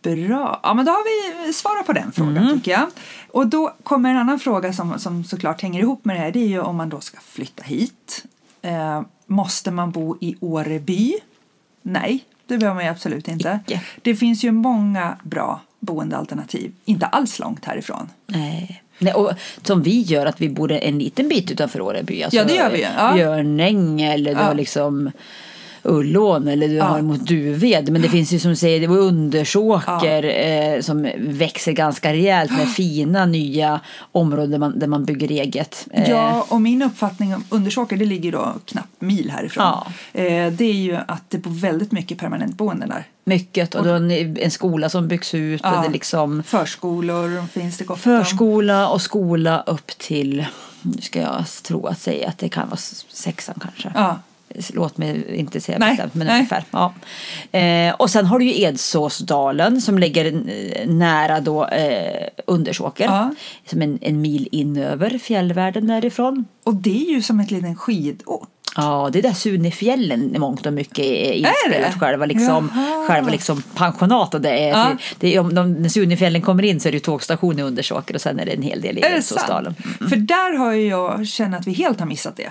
Bra, 0.02 0.60
ja 0.62 0.74
men 0.74 0.84
då 0.84 0.92
har 0.92 1.04
vi 1.46 1.52
svarat 1.52 1.86
på 1.86 1.92
den 1.92 2.12
frågan 2.12 2.36
Mm. 2.36 2.56
tycker 2.58 2.70
jag. 2.70 2.86
Och 3.30 3.46
då 3.46 3.74
kommer 3.82 4.10
en 4.10 4.16
annan 4.16 4.38
fråga 4.38 4.72
som, 4.72 4.98
som 4.98 5.24
såklart 5.24 5.62
hänger 5.62 5.80
ihop 5.80 6.04
med 6.04 6.16
det 6.16 6.20
här. 6.20 6.30
Det 6.32 6.38
är 6.38 6.46
ju 6.48 6.60
om 6.60 6.76
man 6.76 6.88
då 6.88 7.00
ska 7.00 7.18
flytta 7.20 7.62
hit. 7.62 8.24
Eh, 8.62 9.02
måste 9.26 9.70
man 9.70 9.90
bo 9.90 10.16
i 10.20 10.36
Åreby? 10.40 11.14
Nej, 11.82 12.24
det 12.46 12.58
behöver 12.58 12.74
man 12.74 12.84
ju 12.84 12.90
absolut 12.90 13.28
inte. 13.28 13.60
Icke. 13.66 13.80
Det 14.02 14.14
finns 14.16 14.44
ju 14.44 14.52
många 14.52 15.16
bra 15.22 15.60
boendealternativ, 15.80 16.72
inte 16.84 17.06
alls 17.06 17.38
långt 17.38 17.64
härifrån. 17.64 18.08
Nej. 18.26 18.82
Nej, 18.98 19.12
och 19.14 19.32
som 19.62 19.82
vi 19.82 20.00
gör 20.00 20.26
att 20.26 20.40
vi 20.40 20.48
bor 20.48 20.72
en 20.72 20.98
liten 20.98 21.28
bit 21.28 21.50
utanför 21.50 21.80
Åreby. 21.80 22.22
Alltså, 22.22 22.36
Ja, 22.38 22.44
det 22.44 22.54
gör 22.54 22.70
vi. 22.70 22.86
Ja. 22.96 23.12
Björnäng 23.14 24.00
eller 24.02 24.32
Ja. 24.32 24.52
liksom 24.52 25.10
Ullån 25.84 26.48
eller 26.48 26.68
du 26.68 26.74
Ja. 26.74 26.84
har 26.84 27.02
mot 27.02 27.26
Duved. 27.26 27.88
Men 27.92 28.02
det 28.02 28.08
finns 28.08 28.32
ju 28.32 28.38
som 28.38 28.50
du 28.50 28.56
säger 28.56 28.80
det 28.80 28.86
var 28.86 28.96
Undersåker 28.98 30.24
eh, 30.24 30.80
som 30.80 31.08
växer 31.18 31.72
ganska 31.72 32.12
rejält 32.12 32.50
med 32.50 32.68
fina 32.74 33.26
nya 33.26 33.80
områden 34.12 34.50
där 34.50 34.58
man, 34.58 34.78
där 34.78 34.86
man 34.86 35.04
bygger 35.04 35.30
eget. 35.30 35.86
Eh, 35.90 36.10
Ja, 36.10 36.46
och 36.48 36.60
min 36.60 36.82
uppfattning 36.82 37.34
om 37.34 37.44
Undersåker, 37.48 37.96
det 37.96 38.04
ligger 38.04 38.32
då 38.32 38.54
knappt 38.64 39.00
mil 39.00 39.30
härifrån. 39.30 39.64
Ja. 39.64 39.86
Eh, 40.20 40.52
det 40.52 40.64
är 40.64 40.72
ju 40.74 40.96
att 41.08 41.30
det 41.30 41.38
bor 41.38 41.50
väldigt 41.60 41.92
mycket 41.92 42.18
permanentboenden 42.18 42.88
där. 42.88 43.04
Mycket 43.26 43.74
och 43.74 43.84
då 43.84 43.90
en, 43.90 44.10
en 44.38 44.50
skola 44.50 44.88
som 44.88 45.08
byggs 45.08 45.34
ut 45.34 45.60
och 45.60 45.66
Ja. 45.66 45.80
det 45.80 45.86
är 45.86 45.90
liksom 45.92 46.42
Förskolor 46.42 47.46
finns 47.46 47.78
det 47.78 47.84
gott 47.84 48.00
förskola 48.00 48.88
och 48.88 49.00
skola 49.02 49.62
upp 49.66 49.86
till, 49.98 50.46
nu 50.82 51.00
ska 51.02 51.20
jag 51.20 51.44
tro 51.62 51.86
att 51.86 51.98
säga 52.00 52.28
att 52.28 52.38
det 52.38 52.48
kan 52.48 52.68
vara 52.68 52.76
sexan 53.08 53.54
kanske. 53.60 53.92
Ja. 53.94 54.18
Låt 54.74 54.98
mig 54.98 55.24
inte 55.36 55.60
säga 55.60 55.78
Nej, 55.78 55.90
bestämt, 55.90 56.14
men 56.14 56.26
nej. 56.26 56.36
ungefär. 56.36 56.64
Ja. 56.70 56.94
Eh, 57.58 57.94
och 57.94 58.10
sen 58.10 58.26
har 58.26 58.38
du 58.38 58.44
ju 58.44 58.62
Edsåsdalen 58.62 59.80
som 59.80 59.98
ligger 59.98 60.32
nära 60.86 61.40
då 61.40 61.66
eh, 61.66 62.28
Undersåker. 62.46 63.04
Ja. 63.04 63.34
Som 63.70 63.82
en, 63.82 63.98
en 64.02 64.20
mil 64.20 64.48
in 64.52 64.76
över 64.76 65.18
fjällvärlden 65.18 65.86
därifrån. 65.86 66.44
Och 66.64 66.74
det 66.74 67.06
är 67.06 67.10
ju 67.14 67.22
som 67.22 67.40
ett 67.40 67.50
liten 67.50 67.76
skidort. 67.76 68.48
Ja, 68.76 69.10
det 69.12 69.18
är 69.18 69.22
där 69.22 69.32
Sunefjällen 69.32 70.34
i 70.34 70.38
mångt 70.38 70.66
och 70.66 70.72
mycket 70.72 70.98
är 70.98 71.32
inspelat. 71.32 72.00
Själva, 72.00 72.26
liksom, 72.26 72.70
Jaha. 72.74 73.06
själva 73.08 73.30
liksom 73.30 73.62
pensionatet. 73.74 74.42
Det 74.42 74.50
är, 74.50 74.68
Ja. 74.68 74.96
det 75.18 75.34
är, 75.34 75.40
om 75.40 75.54
de, 75.54 75.72
när 75.72 75.88
Sunefjällen 75.88 76.42
kommer 76.42 76.62
in 76.64 76.80
så 76.80 76.88
är 76.88 76.92
det 76.92 77.00
tågstation 77.00 77.58
i 77.58 77.62
Undersåker 77.62 78.14
och 78.14 78.20
sen 78.20 78.38
är 78.40 78.46
det 78.46 78.52
en 78.52 78.62
hel 78.62 78.80
del 78.80 78.98
i 78.98 79.00
Edsåsdalen. 79.00 79.74
sant? 79.98 80.10
För 80.10 80.16
där 80.16 80.56
har 80.58 80.72
jag 80.72 81.26
känner 81.26 81.58
att 81.58 81.66
vi 81.66 81.72
helt 81.72 82.00
har 82.00 82.06
missat 82.06 82.36
det. 82.36 82.50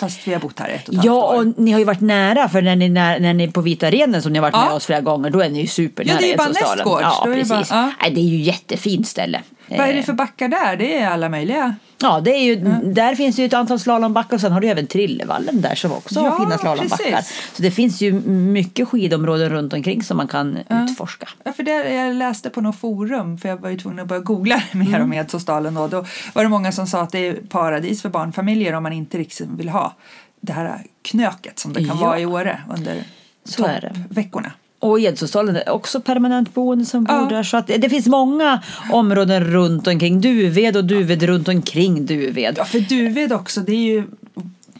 Fast 0.00 0.28
vi 0.28 0.32
har 0.32 0.40
bott 0.40 0.58
här 0.58 0.68
ett 0.68 0.88
och 0.88 0.94
ett 0.94 1.04
Ja, 1.04 1.26
halvt 1.30 1.46
år. 1.46 1.52
och 1.52 1.62
ni 1.64 1.72
har 1.72 1.78
ju 1.78 1.84
varit 1.84 2.00
nära 2.00 2.48
för 2.48 2.62
när 2.62 2.76
ni, 2.76 2.88
när, 2.88 3.20
när 3.20 3.34
ni 3.34 3.44
är 3.44 3.48
på 3.48 3.60
Vita 3.60 3.90
Renen 3.90 4.22
som 4.22 4.32
ni 4.32 4.38
har 4.38 4.42
varit 4.42 4.54
Ja. 4.54 4.64
med 4.64 4.74
oss 4.74 4.86
flera 4.86 5.00
gånger 5.00 5.30
då 5.30 5.40
är 5.40 5.48
ni 5.50 5.60
ju 5.60 5.66
supernära 5.66 6.14
Ja, 6.14 6.20
det 6.20 6.26
är 6.26 6.30
ju 6.30 6.36
bara 6.36 6.48
nästgårds. 6.48 7.02
Ja, 7.02 7.20
Då 7.24 7.30
är 7.30 7.36
det 7.36 7.42
precis. 7.44 7.70
bara- 7.70 7.82
ja. 7.82 7.92
Nej, 8.02 8.10
det 8.10 8.20
är 8.20 8.24
ju 8.24 8.36
jättefint 8.40 9.08
ställe. 9.08 9.40
Vad 9.68 9.80
är 9.80 9.92
det 9.92 9.98
Eh, 9.98 10.04
för 10.04 10.12
backar 10.12 10.48
där? 10.48 10.76
Det 10.76 10.98
är 10.98 11.08
alla 11.10 11.28
möjliga. 11.28 11.74
Ja, 12.02 12.20
det 12.20 12.30
är 12.30 12.42
ju, 12.42 12.56
där 12.92 13.14
finns 13.14 13.36
det 13.36 13.42
ju 13.42 13.46
ett 13.46 13.54
antal 13.54 13.78
slalombackar 13.78 14.36
och 14.36 14.40
sen 14.40 14.52
har 14.52 14.60
du 14.60 14.68
även 14.68 14.86
Trillevallen 14.86 15.60
där 15.60 15.74
som 15.74 15.92
också 15.92 16.20
Ja, 16.20 16.28
har 16.30 16.38
fina 16.38 16.58
slalombackar. 16.58 17.04
precis. 17.04 17.40
Så 17.56 17.62
det 17.62 17.70
finns 17.70 18.00
ju 18.00 18.12
mycket 18.30 18.88
skidområden 18.88 19.48
runt 19.50 19.72
omkring 19.72 20.02
som 20.02 20.16
man 20.16 20.28
kan 20.28 20.58
utforska. 20.70 21.28
Ja, 21.44 21.52
för 21.52 21.62
det, 21.62 21.94
jag 21.94 22.14
läste 22.16 22.50
på 22.50 22.60
något 22.60 22.76
forum, 22.78 23.38
för 23.38 23.48
jag 23.48 23.56
var 23.56 23.68
ju 23.70 23.78
tvungen 23.78 23.98
att 24.00 24.06
börja 24.08 24.22
googla 24.22 24.62
mer 24.72 24.86
Mm. 24.86 25.02
om 25.02 25.12
Edsåsdalen 25.12 25.74
då. 25.74 25.88
Då 25.88 26.04
var 26.34 26.42
det 26.42 26.48
många 26.48 26.72
som 26.72 26.86
sa 26.86 27.00
att 27.02 27.12
det 27.12 27.18
är 27.28 27.34
paradis 27.34 28.02
för 28.02 28.08
barnfamiljer 28.08 28.72
om 28.72 28.82
man 28.82 28.92
inte 28.92 29.18
riktigt 29.18 29.48
vill 29.58 29.68
ha 29.68 29.94
det 30.40 30.52
här 30.52 30.80
knöket 31.02 31.58
som 31.58 31.72
det 31.72 31.84
kan 31.84 31.98
Ja. 31.98 32.06
vara 32.06 32.18
i 32.20 32.26
Åre 32.26 32.60
under 32.76 33.04
Så 33.44 33.64
är 33.64 33.80
det. 33.80 33.92
veckorna. 34.10 34.52
Och 34.78 35.00
Edsåsdalen 35.00 35.56
är 35.56 35.68
också 35.70 36.00
permanent 36.00 36.54
boende 36.54 36.84
som 36.84 37.04
bor 37.04 37.16
Ja. 37.16 37.28
där. 37.36 37.42
Så 37.42 37.56
att 37.56 37.66
det, 37.66 37.88
finns 37.90 38.06
många 38.06 38.62
områden 38.92 39.44
runt 39.44 39.86
omkring 39.86 40.20
Duved 40.20 40.76
och 40.76 40.84
Duved 40.84 41.22
runt 41.22 41.48
omkring 41.48 42.06
Duved. 42.06 42.54
Ja, 42.58 42.64
för 42.64 42.80
Duved 42.80 43.32
också, 43.32 43.60
det 43.60 43.72
är 43.72 43.76
ju 43.94 44.04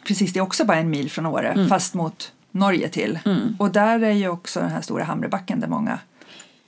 precis, 0.06 0.32
det 0.32 0.38
är 0.38 0.42
också 0.42 0.64
bara 0.64 0.76
en 0.76 0.90
mil 0.90 1.10
från 1.10 1.26
Åre, 1.26 1.48
Mm. 1.48 1.68
fast 1.68 1.94
mot 1.94 2.32
Norge 2.50 2.88
till. 2.88 3.18
Och 3.58 3.70
där 3.70 4.00
är 4.02 4.12
ju 4.12 4.28
också 4.28 4.60
den 4.60 4.68
här 4.70 4.80
stora 4.80 5.04
Hamrebacken 5.04 5.60
där 5.60 5.68
många 5.68 5.98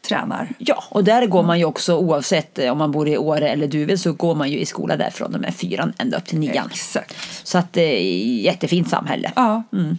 tränar. 0.09 0.49
Ja, 0.59 0.85
och 0.91 1.05
där 1.05 1.27
går 1.27 1.43
man 1.43 1.59
ju 1.59 1.65
också 1.65 1.97
oavsett 1.97 2.59
eh, 2.59 2.73
om 2.73 2.79
man 2.79 2.93
bor 2.93 3.09
i 3.09 3.19
Åre 3.19 3.49
eller 3.49 3.67
Duved 3.67 4.01
så 4.01 4.13
går 4.13 4.35
man 4.35 4.51
ju 4.51 4.59
i 4.59 4.67
skola 4.67 4.97
där 4.97 5.11
från 5.11 5.35
och 5.35 5.41
med 5.41 5.55
fyran 5.55 5.93
ända 5.99 6.17
upp 6.17 6.25
till 6.27 6.39
nian. 6.39 6.69
Exakt. 6.73 7.17
Så 7.47 7.59
att 7.59 7.73
det 7.73 7.83
är 8.03 8.43
jättefint 8.43 8.89
samhälle. 8.91 9.33
Ja. 9.37 9.63
Så, 9.71 9.97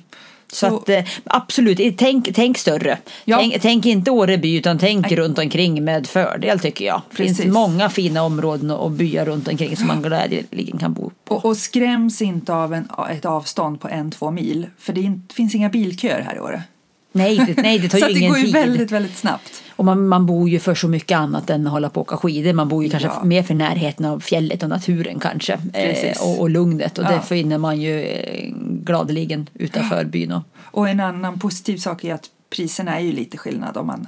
Så- 0.53 0.77
att 0.77 0.89
eh, 0.89 1.03
absolut, 1.25 1.97
tänk, 1.97 2.35
tänk 2.35 2.57
större. 2.57 2.97
Ja. 3.25 3.37
Tänk, 3.37 3.61
tänk 3.61 3.85
inte 3.85 4.11
Åreby 4.11 4.57
utan 4.57 4.77
tänk 4.77 5.11
runt 5.11 5.39
omkring 5.39 5.83
med 5.83 6.07
fördel 6.07 6.59
tycker 6.59 6.85
jag. 6.85 7.01
Det 7.09 7.15
finns 7.15 7.45
många 7.45 7.89
fina 7.89 8.23
områden 8.23 8.71
och 8.71 8.91
byar 8.91 9.25
runt 9.25 9.47
omkring 9.47 9.77
som 9.77 9.87
man 9.87 10.01
glädjeligen 10.01 10.77
kan 10.79 10.93
bo 10.93 11.11
på. 11.25 11.35
Och, 11.35 11.45
och 11.45 11.57
skräms 11.57 12.21
inte 12.21 12.53
av 12.53 12.73
en, 12.73 12.87
ett 13.11 13.25
avstånd 13.25 13.81
på 13.81 13.87
en, 13.87 14.11
två 14.11 14.31
mil. 14.31 14.67
För 14.79 14.93
det 14.93 15.05
är 15.05 15.19
finns 15.33 15.55
inga 15.55 15.69
bilköer 15.69 16.21
här 16.21 16.35
i 16.35 16.39
Åre. 16.39 16.63
Nej, 17.11 17.37
det, 17.37 17.61
nej, 17.61 17.79
det 17.79 17.89
tar 17.89 17.97
Så 17.99 18.05
ju 18.05 18.05
att 18.05 18.13
det 18.13 18.19
ingen 18.19 18.29
går 18.31 18.39
ju 18.39 18.45
tid. 18.45 18.53
väldigt, 18.53 18.91
väldigt 18.91 19.17
snabbt. 19.17 19.63
Och 19.79 19.86
man, 19.86 20.07
man 20.07 20.25
bor 20.25 20.50
ju 20.50 20.59
för 20.59 20.75
så 20.75 20.88
mycket 20.88 21.17
annat 21.17 21.50
än 21.50 21.67
att 21.67 21.71
hålla 21.74 21.89
på 21.89 22.01
och 22.01 22.07
åka 22.07 22.17
skidor. 22.17 22.53
Man 22.53 22.67
bor 22.69 22.83
ju 22.83 22.89
kanske 22.89 23.07
Ja. 23.09 23.24
mer 23.24 23.43
för 23.43 23.53
närheten 23.53 24.05
av 24.05 24.19
fjället 24.19 24.63
och 24.63 24.69
naturen 24.69 25.19
kanske. 25.19 25.53
Eh, 25.74 26.21
och, 26.21 26.39
och 26.41 26.50
lugnet. 26.50 26.98
Och 26.98 27.03
Ja. 27.05 27.09
det 27.12 27.21
finner 27.21 27.57
man 27.57 27.81
ju 27.81 28.01
eh, 28.03 28.51
gladeligen 28.83 29.50
utanför 29.53 30.05
byn. 30.05 30.31
Och, 30.31 30.41
Och 30.62 30.89
en 30.89 31.00
annan 31.00 31.39
positiv 31.39 31.77
sak 31.77 32.03
är 32.03 32.13
att 32.13 32.24
priserna 32.55 32.95
är 33.00 33.03
ju 33.03 33.12
lite 33.12 33.38
skillnad 33.38 33.77
om 33.77 33.88
man 33.88 34.07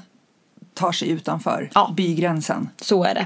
tar 0.74 0.92
sig 0.92 1.10
utanför 1.10 1.70
Ja. 1.76 1.94
bygränsen. 1.98 2.70
så 2.82 3.04
är 3.04 3.14
det. 3.14 3.26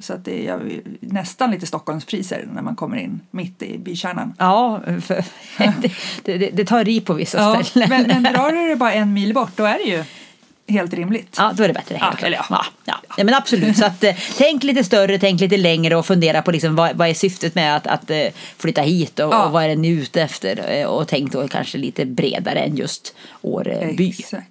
Så 0.00 0.12
att 0.12 0.24
det 0.24 0.48
är 0.48 0.60
nästan 1.00 1.50
lite 1.50 1.66
Stockholmspriser 1.66 2.48
när 2.54 2.62
man 2.62 2.76
kommer 2.76 2.96
in 2.96 3.20
mitt 3.30 3.62
i 3.62 3.78
bykärnan. 3.78 4.34
Ja, 4.38 4.80
för, 5.00 5.24
det, 6.24 6.38
det, 6.38 6.50
det 6.50 6.64
tar 6.64 6.88
i 6.88 7.00
på 7.00 7.14
vissa 7.14 7.38
Ja, 7.38 7.62
ställen. 7.64 7.88
men, 7.88 8.22
men 8.22 8.22
drar 8.32 8.52
du 8.52 8.68
det 8.68 8.76
bara 8.76 8.92
en 8.92 9.12
mil 9.12 9.34
bort 9.34 9.50
då 9.56 9.64
är 9.64 9.78
det 9.78 9.90
ju 9.90 10.04
helt 10.68 10.94
rimligt. 10.94 11.34
Ja, 11.38 11.52
då 11.56 11.64
är 11.64 11.68
det 11.68 11.74
bättre. 11.74 11.94
Ja, 12.00 12.04
helt 12.04 12.18
klart. 12.18 12.26
eller 12.26 12.36
ja. 12.36 12.44
Ja, 12.50 12.64
ja. 12.84 12.94
ja, 13.16 13.24
men 13.24 13.34
absolut. 13.34 13.76
Så 13.78 13.84
att, 13.84 14.04
eh, 14.04 14.14
tänk 14.38 14.62
lite 14.62 14.84
större, 14.84 15.18
tänk 15.18 15.40
lite 15.40 15.56
längre 15.56 15.96
och 15.96 16.06
fundera 16.06 16.42
på 16.42 16.50
liksom, 16.50 16.76
vad, 16.76 16.96
vad 16.96 17.08
är 17.08 17.14
syftet 17.14 17.54
med 17.54 17.76
att, 17.76 17.86
att 17.86 18.10
eh, 18.10 18.26
flytta 18.58 18.82
hit 18.82 19.18
och, 19.18 19.32
Ja. 19.34 19.44
och 19.46 19.52
vad 19.52 19.64
är 19.64 19.76
ni 19.76 19.88
ute 19.88 20.22
efter? 20.22 20.70
Eh, 20.80 20.86
Och 20.86 21.08
tänk 21.08 21.32
då 21.32 21.48
kanske 21.48 21.78
lite 21.78 22.04
bredare 22.06 22.58
än 22.58 22.76
just 22.76 23.14
Åre 23.42 23.94
by. 23.96 24.08
Exakt. 24.08 24.46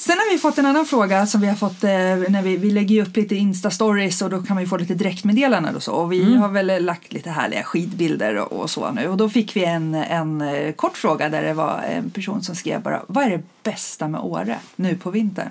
Sen 0.00 0.18
har 0.18 0.32
vi 0.32 0.38
fått 0.38 0.58
en 0.58 0.66
annan 0.66 0.86
fråga 0.86 1.26
som 1.26 1.40
vi 1.40 1.46
har 1.46 1.54
fått 1.54 1.84
eh, 1.84 1.90
när 2.30 2.42
vi, 2.42 2.56
vi 2.56 2.70
lägger 2.70 3.02
upp 3.02 3.16
lite 3.16 3.34
Insta-stories 3.34 4.22
och 4.22 4.30
då 4.30 4.42
kan 4.42 4.54
man 4.54 4.62
ju 4.62 4.68
få 4.68 4.76
lite 4.76 4.94
direktmeddelanden 4.94 5.76
och 5.76 5.82
så. 5.82 5.92
Och 5.92 6.12
vi 6.12 6.34
har 6.34 6.48
väl 6.48 6.84
lagt 6.84 7.12
lite 7.12 7.30
härliga 7.30 7.62
skidbilder 7.62 8.36
och, 8.36 8.52
och 8.52 8.70
så 8.70 8.92
nu. 8.92 9.08
Och 9.08 9.16
då 9.16 9.28
fick 9.28 9.56
vi 9.56 9.64
en, 9.64 9.94
en 9.94 10.40
eh, 10.40 10.72
kort 10.72 10.96
fråga 10.96 11.28
där 11.28 11.42
det 11.42 11.52
var 11.52 11.82
en 11.82 12.10
person 12.10 12.42
som 12.42 12.54
skrev 12.54 12.82
bara 12.82 13.02
Vad 13.06 13.24
är 13.24 13.30
det 13.30 13.42
bästa 13.62 14.08
med 14.08 14.20
Åre 14.20 14.58
nu 14.76 14.96
på 14.96 15.10
vintern? 15.10 15.48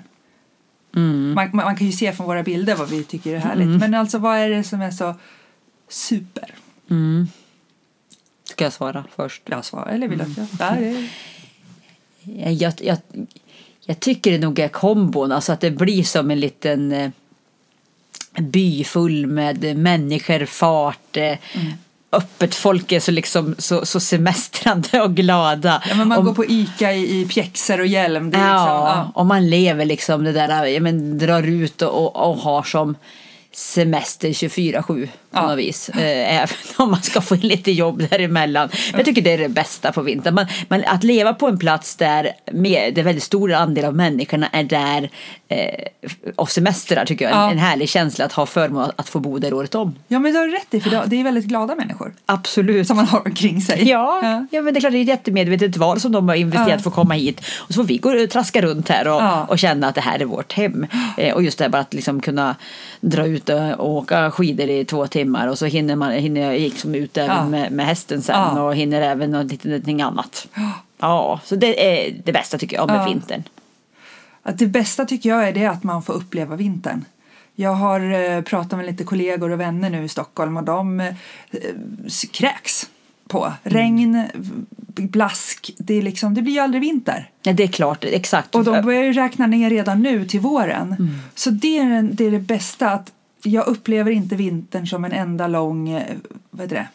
Man, 1.34 1.50
man, 1.52 1.64
man 1.64 1.76
kan 1.76 1.86
ju 1.86 1.92
se 1.92 2.12
från 2.12 2.26
våra 2.26 2.42
bilder 2.42 2.74
vad 2.74 2.88
vi 2.88 3.04
tycker 3.04 3.34
är 3.34 3.38
härligt. 3.38 3.80
Men 3.80 3.94
alltså 3.94 4.18
vad 4.18 4.38
är 4.38 4.48
det 4.48 4.64
som 4.64 4.80
är 4.80 4.90
så 4.90 5.14
super? 5.88 6.54
Ska 8.44 8.64
jag 8.64 8.72
svara 8.72 9.04
först? 9.16 9.42
Jag 9.44 9.64
svarar, 9.64 9.92
eller 9.92 10.08
vill 10.08 10.18
du 10.18 10.24
att 10.24 10.36
jag? 10.36 10.46
Ja, 10.58 10.70
det, 10.80 11.08
Jag, 12.52 12.82
jag, 12.82 12.98
jag, 13.90 14.00
tycker 14.00 14.32
det 14.32 14.38
nog 14.38 14.58
är 14.58 14.68
kombon, 14.68 15.32
alltså 15.32 15.52
att 15.52 15.60
det 15.60 15.70
blir 15.70 16.02
som 16.02 16.30
en 16.30 16.40
liten 16.40 16.92
eh, 16.92 17.10
by 18.40 18.84
full 18.84 19.26
med 19.26 19.76
människor, 19.78 20.44
fart, 20.44 21.16
eh, 21.16 21.22
Mm. 21.22 21.72
öppet 22.12 22.54
folk 22.54 22.92
är 22.92 23.00
så, 23.00 23.10
liksom, 23.10 23.54
så, 23.58 23.86
så 23.86 24.00
semestrande 24.00 25.00
och 25.00 25.14
glada. 25.14 25.82
ja, 25.88 25.94
men 25.94 26.08
man 26.08 26.18
Och- 26.18 26.24
går 26.24 26.34
på 26.34 26.44
Ica 26.44 26.92
i, 26.92 27.20
i 27.20 27.26
pjäxor 27.26 27.80
och 27.80 27.86
hjälm. 27.86 28.30
Det 28.30 28.38
Ja, 28.38 28.44
liksom, 28.44 28.66
ja. 28.66 29.12
och 29.14 29.26
man 29.26 29.50
lever 29.50 29.84
liksom 29.84 30.24
det 30.24 30.32
där, 30.32 30.64
ja, 30.66 30.80
men, 30.80 31.18
drar 31.18 31.42
ut 31.42 31.82
och, 31.82 31.90
och, 32.16 32.30
och 32.30 32.36
har 32.36 32.62
som 32.62 32.94
semester 33.52 34.28
24-7 34.28 35.08
på 35.30 35.38
Ja. 35.38 35.46
något 35.48 35.58
vis. 35.58 35.88
Eh, 35.88 36.34
även 36.36 36.48
om 36.76 36.90
man 36.90 37.02
ska 37.02 37.20
få 37.20 37.34
in 37.34 37.40
lite 37.40 37.70
jobb 37.72 38.02
däremellan. 38.10 38.68
Men 38.90 38.98
jag 38.98 39.04
tycker 39.06 39.22
det 39.22 39.32
är 39.32 39.38
det 39.38 39.48
bästa 39.48 39.92
på 39.92 40.02
vintern. 40.02 40.34
Man, 40.34 40.46
man, 40.68 40.84
att 40.86 41.04
leva 41.04 41.34
på 41.34 41.46
en 41.48 41.58
plats 41.58 41.96
där 41.96 42.30
med, 42.52 42.94
det 42.94 43.02
väldigt 43.02 43.24
stor 43.24 43.52
andel 43.52 43.84
av 43.84 43.94
människorna 43.96 44.48
är 44.52 44.62
där 44.64 45.10
eh, 45.48 45.84
och 46.36 46.50
semestrar 46.50 47.04
tycker 47.04 47.24
jag. 47.24 47.34
är 47.34 47.40
Ja. 47.40 47.50
En 47.50 47.58
härlig 47.58 47.88
känsla 47.88 48.24
att 48.24 48.32
ha 48.32 48.46
förmån 48.46 48.82
att, 48.84 48.92
att 49.00 49.08
få 49.08 49.20
bo 49.20 49.38
där 49.38 49.52
året 49.54 49.74
om. 49.74 49.94
Ja 50.08 50.18
men 50.18 50.32
du 50.32 50.38
har 50.38 50.48
rätt 50.48 50.74
i 50.74 50.80
för 50.80 50.90
det- 51.06 51.16
är 51.20 51.24
väldigt 51.24 51.44
glada 51.44 51.74
människor 51.74 52.12
Absolut. 52.26 52.86
som 52.86 52.96
man 52.96 53.06
har 53.06 53.26
omkring 53.26 53.60
sig. 53.60 53.88
Ja, 53.88 54.46
ja. 54.50 54.62
men 54.62 54.74
det 54.74 54.78
är 54.78 54.80
klart 54.80 54.92
det 54.92 54.98
är 54.98 55.02
ett 55.02 55.08
jättemedvetet 55.08 55.76
val 55.76 56.00
som 56.00 56.12
de 56.12 56.28
har 56.28 56.36
investerat 56.36 56.68
Ja. 56.70 56.78
för 56.78 56.90
att 56.90 56.94
komma 56.96 57.14
hit. 57.14 57.40
Och 57.58 57.68
så 57.68 57.74
får 57.74 57.84
vi 57.84 57.98
gå 57.98 58.10
och 58.22 58.30
traska 58.30 58.62
runt 58.62 58.88
här 58.88 59.08
och, 59.08 59.22
Ja. 59.22 59.44
och 59.48 59.58
känna 59.58 59.88
att 59.88 59.94
det 59.94 60.00
här 60.00 60.18
är 60.18 60.24
vårt 60.24 60.52
hem. 60.52 60.86
Eh, 61.16 61.34
och 61.34 61.42
just 61.42 61.58
det 61.58 61.64
här 61.64 61.68
bara 61.68 61.82
att 61.82 61.94
liksom 61.94 62.20
kunna 62.20 62.56
dra 63.00 63.26
ut 63.26 63.48
och 63.48 63.60
och 63.80 63.90
åka 63.90 64.30
skidor 64.30 64.68
i 64.70 64.84
två 64.84 65.06
timmar 65.06 65.19
och 65.24 65.58
så 65.58 65.66
hinner, 65.66 65.96
man, 65.96 66.12
hinner 66.12 66.40
jag 66.40 66.60
liksom 66.60 66.94
ut 66.94 67.16
även 67.16 67.36
Ja. 67.36 67.48
med, 67.48 67.72
med 67.72 67.86
hästen 67.86 68.22
sen 68.22 68.36
Ja. 68.56 68.62
och 68.62 68.74
hinner 68.76 69.00
även 69.00 69.30
något, 69.30 69.50
lite, 69.50 69.68
någonting 69.68 70.02
annat. 70.02 70.48
Ja, 70.98 71.40
så 71.44 71.56
det 71.56 71.86
är 72.06 72.14
det 72.24 72.32
bästa 72.32 72.58
tycker 72.58 72.76
jag 72.76 72.86
med 72.86 73.00
Ja. 73.00 73.04
vintern. 73.04 73.42
Att 74.42 74.58
det 74.58 74.66
bästa 74.66 75.04
tycker 75.04 75.28
jag 75.28 75.48
är 75.48 75.52
det 75.52 75.66
att 75.66 75.82
man 75.84 76.02
får 76.02 76.12
uppleva 76.12 76.56
vintern. 76.56 77.04
Jag 77.54 77.74
har 77.74 78.00
eh, 78.36 78.42
pratat 78.42 78.76
med 78.78 78.86
lite 78.86 79.04
kollegor 79.04 79.50
och 79.50 79.60
vänner 79.60 79.90
nu 79.90 80.04
i 80.04 80.08
Stockholm 80.08 80.56
och 80.56 80.64
de 80.64 81.00
eh, 81.00 81.14
kräks 82.32 82.86
på 83.28 83.52
regn, 83.62 84.24
v- 84.34 84.52
blask. 84.96 85.70
Det, 85.78 85.94
är 85.94 86.02
liksom, 86.02 86.34
det 86.34 86.42
blir 86.42 86.52
ju 86.54 86.58
aldrig 86.60 86.80
vinter. 86.80 87.30
Nej, 87.44 87.54
det 87.54 87.62
är 87.62 87.68
klart, 87.68 88.04
exakt. 88.04 88.54
Och 88.54 88.64
de 88.64 88.82
börjar 88.84 89.02
ju 89.02 89.12
räkna 89.12 89.46
ner 89.46 89.70
redan 89.70 90.02
nu 90.02 90.24
till 90.26 90.40
våren. 90.40 90.96
Mm. 90.98 91.18
Så 91.34 91.50
det 91.50 91.78
är, 91.78 92.02
det 92.02 92.24
är 92.26 92.30
det 92.30 92.38
bästa. 92.38 92.90
att 92.90 93.12
Jag 93.42 93.66
upplever 93.66 94.10
inte 94.10 94.36
vintern 94.36 94.86
som 94.86 95.04
en 95.04 95.12
enda 95.12 95.46
lång 95.46 95.88
eh, 95.88 96.16
vad 96.50 96.62
heter 96.62 96.76
det? 96.76 96.88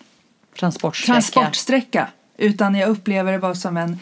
Transportsträcka. 0.60 1.14
transportsträcka. 1.14 2.08
Utan 2.38 2.76
jag 2.76 2.90
upplever 2.90 3.32
det 3.32 3.40
bara 3.40 3.56
som 3.56 3.78
en... 3.78 4.00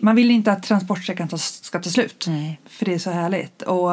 Man 0.00 0.16
vill 0.16 0.30
inte 0.30 0.52
att 0.52 0.62
transportsträckan 0.62 1.28
ska 1.38 1.82
ta 1.82 1.90
slut. 1.90 2.24
Nej. 2.28 2.60
För 2.66 2.84
det 2.84 2.94
är 2.94 2.98
så 2.98 3.10
härligt. 3.10 3.62
Och 3.62 3.90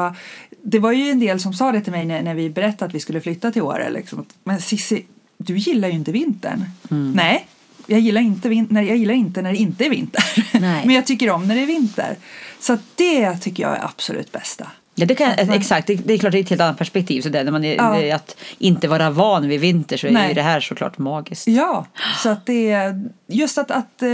det 0.61 0.79
var 0.79 0.91
ju 0.91 1.09
en 1.09 1.19
del 1.19 1.39
som 1.39 1.53
sa 1.53 1.71
det 1.71 1.81
till 1.81 1.91
mig 1.91 2.05
när, 2.05 2.21
när 2.21 2.35
vi 2.35 2.49
berättade 2.49 2.85
att 2.85 2.95
vi 2.95 2.99
skulle 2.99 3.21
flytta 3.21 3.51
till 3.51 3.61
Åre. 3.61 3.89
Liksom. 3.89 4.25
Men 4.43 4.61
Cissi, 4.61 5.05
du 5.37 5.57
gillar 5.57 5.87
ju 5.87 5.93
inte 5.93 6.11
vintern. 6.11 6.65
Mm. 6.91 7.11
Nej, 7.11 7.47
jag 7.87 7.99
gillar, 7.99 8.21
inte 8.21 8.49
när, 8.69 8.81
jag 8.81 8.97
gillar 8.97 9.13
inte 9.13 9.41
när 9.41 9.51
det 9.51 9.57
inte 9.57 9.85
är 9.85 9.89
vinter. 9.89 10.23
Men 10.85 10.89
jag 10.89 11.05
tycker 11.05 11.29
om 11.29 11.47
när 11.47 11.55
det 11.55 11.61
är 11.61 11.65
vinter. 11.65 12.15
Så 12.59 12.77
det 12.95 13.37
tycker 13.37 13.63
jag 13.63 13.77
är 13.77 13.85
absolut 13.85 14.31
bästa. 14.31 14.71
Ja, 14.95 15.05
det 15.05 15.15
kan, 15.15 15.27
man- 15.47 15.49
exakt, 15.55 15.87
det, 15.87 15.95
det 15.95 16.13
är 16.13 16.17
klart 16.17 16.31
det 16.31 16.37
är 16.39 16.43
ett 16.43 16.49
helt 16.49 16.61
annat 16.61 16.77
perspektiv. 16.77 17.21
Så 17.21 17.29
det, 17.29 17.43
när 17.43 17.51
man 17.51 17.63
är, 17.63 17.75
Ja. 17.75 17.95
det- 17.99 18.11
att 18.11 18.35
inte 18.57 18.87
vara 18.87 19.09
van 19.09 19.47
vid 19.47 19.59
vinter 19.59 19.97
så 19.97 20.07
är 20.07 20.11
Nej. 20.11 20.27
ju 20.27 20.33
det 20.33 20.41
här 20.41 20.59
såklart 20.59 20.97
magiskt. 20.97 21.47
Ja, 21.47 21.85
så 22.23 22.29
att 22.29 22.45
det 22.45 22.71
är 22.71 23.09
just 23.27 23.57
att, 23.57 23.71
att 23.71 24.01
eh, 24.01 24.09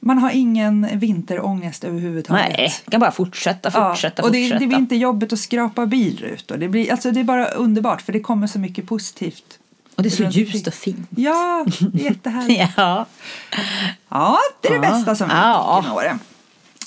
man 0.00 0.18
har 0.18 0.30
ingen 0.30 0.88
vinterångest 0.98 1.84
överhuvudtaget. 1.84 2.54
Nej, 2.58 2.74
kan 2.90 3.00
bara 3.00 3.10
fortsätta, 3.10 3.70
fortsätta, 3.70 4.22
och 4.22 4.32
det, 4.32 4.38
fortsätta. 4.42 4.58
det 4.60 4.66
blir 4.66 4.78
inte 4.78 4.96
jobbigt 4.96 5.32
att 5.32 5.38
skrapa 5.38 5.86
bilrutor. 5.86 6.56
Det, 6.56 6.68
blir, 6.68 6.90
alltså 6.92 7.10
det 7.10 7.20
är 7.20 7.24
bara 7.24 7.46
underbart 7.48 8.02
för 8.02 8.12
det 8.12 8.20
kommer 8.20 8.46
så 8.46 8.58
mycket 8.58 8.86
positivt. 8.88 9.58
och 9.94 10.02
det 10.02 10.08
är 10.08 10.10
så 10.10 10.22
runt 10.22 10.34
ljust 10.34 10.66
och 10.66 10.74
fint. 10.74 11.08
Ja, 11.16 11.66
är 11.94 11.98
jättehärligt. 12.04 12.70
Ja. 12.76 13.06
Ja, 14.08 14.38
det 14.60 14.68
är 14.68 14.78
det 14.80 14.86
Ja. 14.86 14.92
bästa 14.92 15.14
som 15.14 15.28
vi 15.28 15.34
Ja. 15.34 15.76
tycker 15.82 15.94
med 15.94 15.96
Åre. 16.04 16.18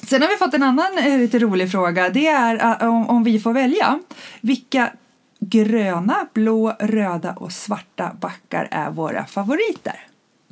Sen 0.09 0.21
har 0.21 0.29
vi 0.29 0.37
fått 0.37 0.53
en 0.53 0.63
annan 0.63 0.97
eh, 0.97 1.17
lite 1.17 1.39
rolig 1.39 1.71
fråga. 1.71 2.09
Det 2.09 2.27
är 2.27 2.81
eh, 2.81 2.89
om, 2.89 3.09
om 3.09 3.23
vi 3.23 3.39
får 3.39 3.53
välja. 3.53 3.99
Vilka 4.41 4.91
gröna, 5.39 6.27
blå, 6.33 6.75
röda 6.79 7.33
och 7.33 7.51
svarta 7.51 8.11
backar 8.19 8.67
är 8.71 8.89
våra 8.89 9.25
favoriter? 9.25 9.95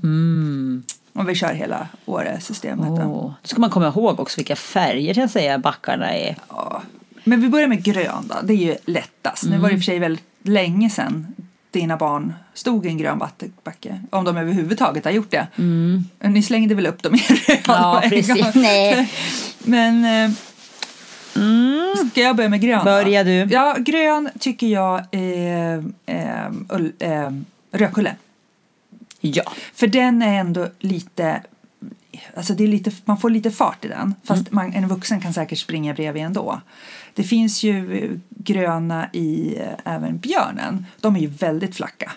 Mm. 0.04 0.84
Om 1.14 1.26
vi 1.26 1.36
kör 1.36 1.54
hela 1.54 1.88
Åre-systemet. 2.06 2.88
då. 2.88 3.04
Åh. 3.04 3.32
Då 3.42 3.48
ska 3.48 3.62
man 3.62 3.70
komma 3.70 3.88
ihåg 3.88 4.20
också 4.20 4.38
vilka 4.40 4.56
färger 4.56 5.14
kan 5.14 5.22
jag 5.22 5.30
säga 5.30 5.58
backarna 5.58 6.14
är. 6.14 6.36
Ja. 6.50 6.82
Men 7.24 7.42
vi 7.42 7.50
börjar 7.50 7.68
med 7.68 7.84
grön 7.84 8.24
då. 8.28 8.36
Det 8.44 8.54
är 8.54 8.58
ju 8.58 8.76
lättast. 8.86 9.44
Nu 9.44 9.58
var 9.58 9.70
det 9.70 9.74
i 9.74 9.78
och 9.78 9.80
för 9.80 9.86
sig 9.86 10.00
väldigt 10.00 10.26
länge 10.42 10.90
sedan 10.90 11.36
dina 11.72 11.98
barn 11.98 12.34
stod 12.54 12.86
i 12.86 12.90
en 12.90 12.98
grön 12.98 13.20
batte- 13.20 13.50
backe. 13.64 14.02
Om 14.10 14.26
de 14.26 14.38
överhuvudtaget 14.38 15.06
har 15.06 15.12
gjort 15.12 15.32
det. 15.32 15.48
Ni 16.20 16.44
slängde 16.44 16.76
väl 16.76 16.88
upp 16.88 17.04
dem 17.04 17.16
i 17.16 17.22
en 17.48 17.58
Ja, 17.68 18.04
precis. 18.10 18.28
gång. 18.44 18.52
Nej. 18.64 19.12
Men 19.64 20.06
eh, 20.06 20.32
ska 22.12 22.22
jag 22.22 22.36
börja 22.36 22.50
med 22.50 22.62
grön? 22.62 22.86
Börja 22.86 23.24
du. 23.24 23.32
Ja, 23.32 23.76
grön 23.80 24.30
tycker 24.40 24.68
jag 24.68 25.04
är 25.12 25.84
eh, 26.06 26.46
eh, 27.00 27.32
Rödkulle. 27.72 28.16
Ja. 29.22 29.44
För 29.74 29.88
den 29.88 30.22
är 30.22 30.40
ändå 30.40 30.68
lite... 30.80 31.42
Alltså 32.36 32.54
det 32.54 32.64
är 32.64 32.68
lite, 32.68 32.92
man 33.06 33.18
får 33.18 33.30
lite 33.30 33.52
fart 33.52 33.86
i 33.86 33.88
den, 33.88 34.16
fast 34.24 34.52
man, 34.52 34.74
en 34.74 34.88
vuxen 34.88 35.22
kan 35.22 35.34
säkert 35.34 35.60
springa 35.60 35.94
bredvid 35.94 36.24
ändå. 36.24 36.62
Det 37.14 37.24
finns 37.24 37.64
ju 37.64 38.20
gröna 38.30 39.10
i 39.14 39.58
eh, 39.60 39.94
även 39.96 40.18
björnen. 40.18 40.86
De 41.02 41.16
är 41.16 41.20
ju 41.20 41.28
väldigt 41.28 41.76
flacka. 41.76 42.12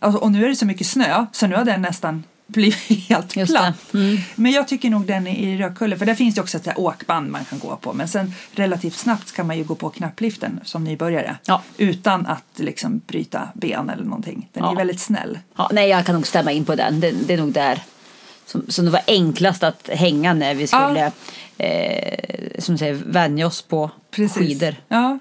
Alltså, 0.00 0.20
och 0.20 0.32
nu 0.32 0.44
är 0.44 0.48
det 0.48 0.56
så 0.56 0.66
mycket 0.66 0.86
snö, 0.86 1.26
så 1.32 1.46
nu 1.46 1.54
har 1.54 1.64
den 1.64 1.82
nästan 1.82 2.24
blivit 2.46 2.76
helt 3.08 3.36
Just 3.36 3.52
platt. 3.52 3.92
Men 4.34 4.52
jag 4.52 4.68
tycker 4.68 4.90
nog 4.90 5.06
den 5.06 5.26
är 5.26 5.34
i 5.34 5.58
Rödkulle, 5.58 5.96
för 5.98 6.06
där 6.06 6.14
finns 6.14 6.34
det 6.34 6.40
också 6.40 6.56
ett 6.58 6.78
åkband 6.78 7.30
man 7.30 7.44
kan 7.44 7.58
gå 7.58 7.76
på. 7.76 7.92
Men 7.92 8.08
sen 8.08 8.32
relativt 8.52 8.94
snabbt 8.94 9.32
kan 9.32 9.46
man 9.46 9.58
ju 9.58 9.64
gå 9.64 9.74
på 9.74 9.90
knappliften 9.90 10.60
som 10.64 10.84
nybörjare. 10.84 11.36
Ja. 11.46 11.62
Utan 11.76 12.26
att 12.26 12.44
liksom 12.56 13.00
bryta 13.06 13.48
ben 13.54 13.90
eller 13.90 14.04
någonting. 14.04 14.48
Den 14.52 14.64
Ja. 14.64 14.72
är 14.72 14.76
väldigt 14.76 15.00
snäll. 15.00 15.38
ja. 15.56 15.70
Nej, 15.72 15.88
jag 15.88 16.06
kan 16.06 16.14
nog 16.14 16.26
stämma 16.26 16.52
in 16.52 16.64
på 16.64 16.74
den. 16.74 17.00
Det, 17.00 17.10
det 17.26 17.34
är 17.34 17.38
nog 17.38 17.52
där 17.52 17.82
som, 18.46 18.64
som 18.68 18.84
det 18.84 18.90
var 18.90 19.02
enklast 19.06 19.62
att 19.62 19.88
hänga 19.92 20.34
när 20.34 20.54
vi 20.54 20.66
skulle 20.66 21.12
eh, 21.58 22.60
som 22.60 22.78
säger, 22.78 22.94
vänja 22.94 23.46
oss 23.46 23.62
på 23.62 23.90
skidor. 24.34 24.74
Ja. 24.88 25.18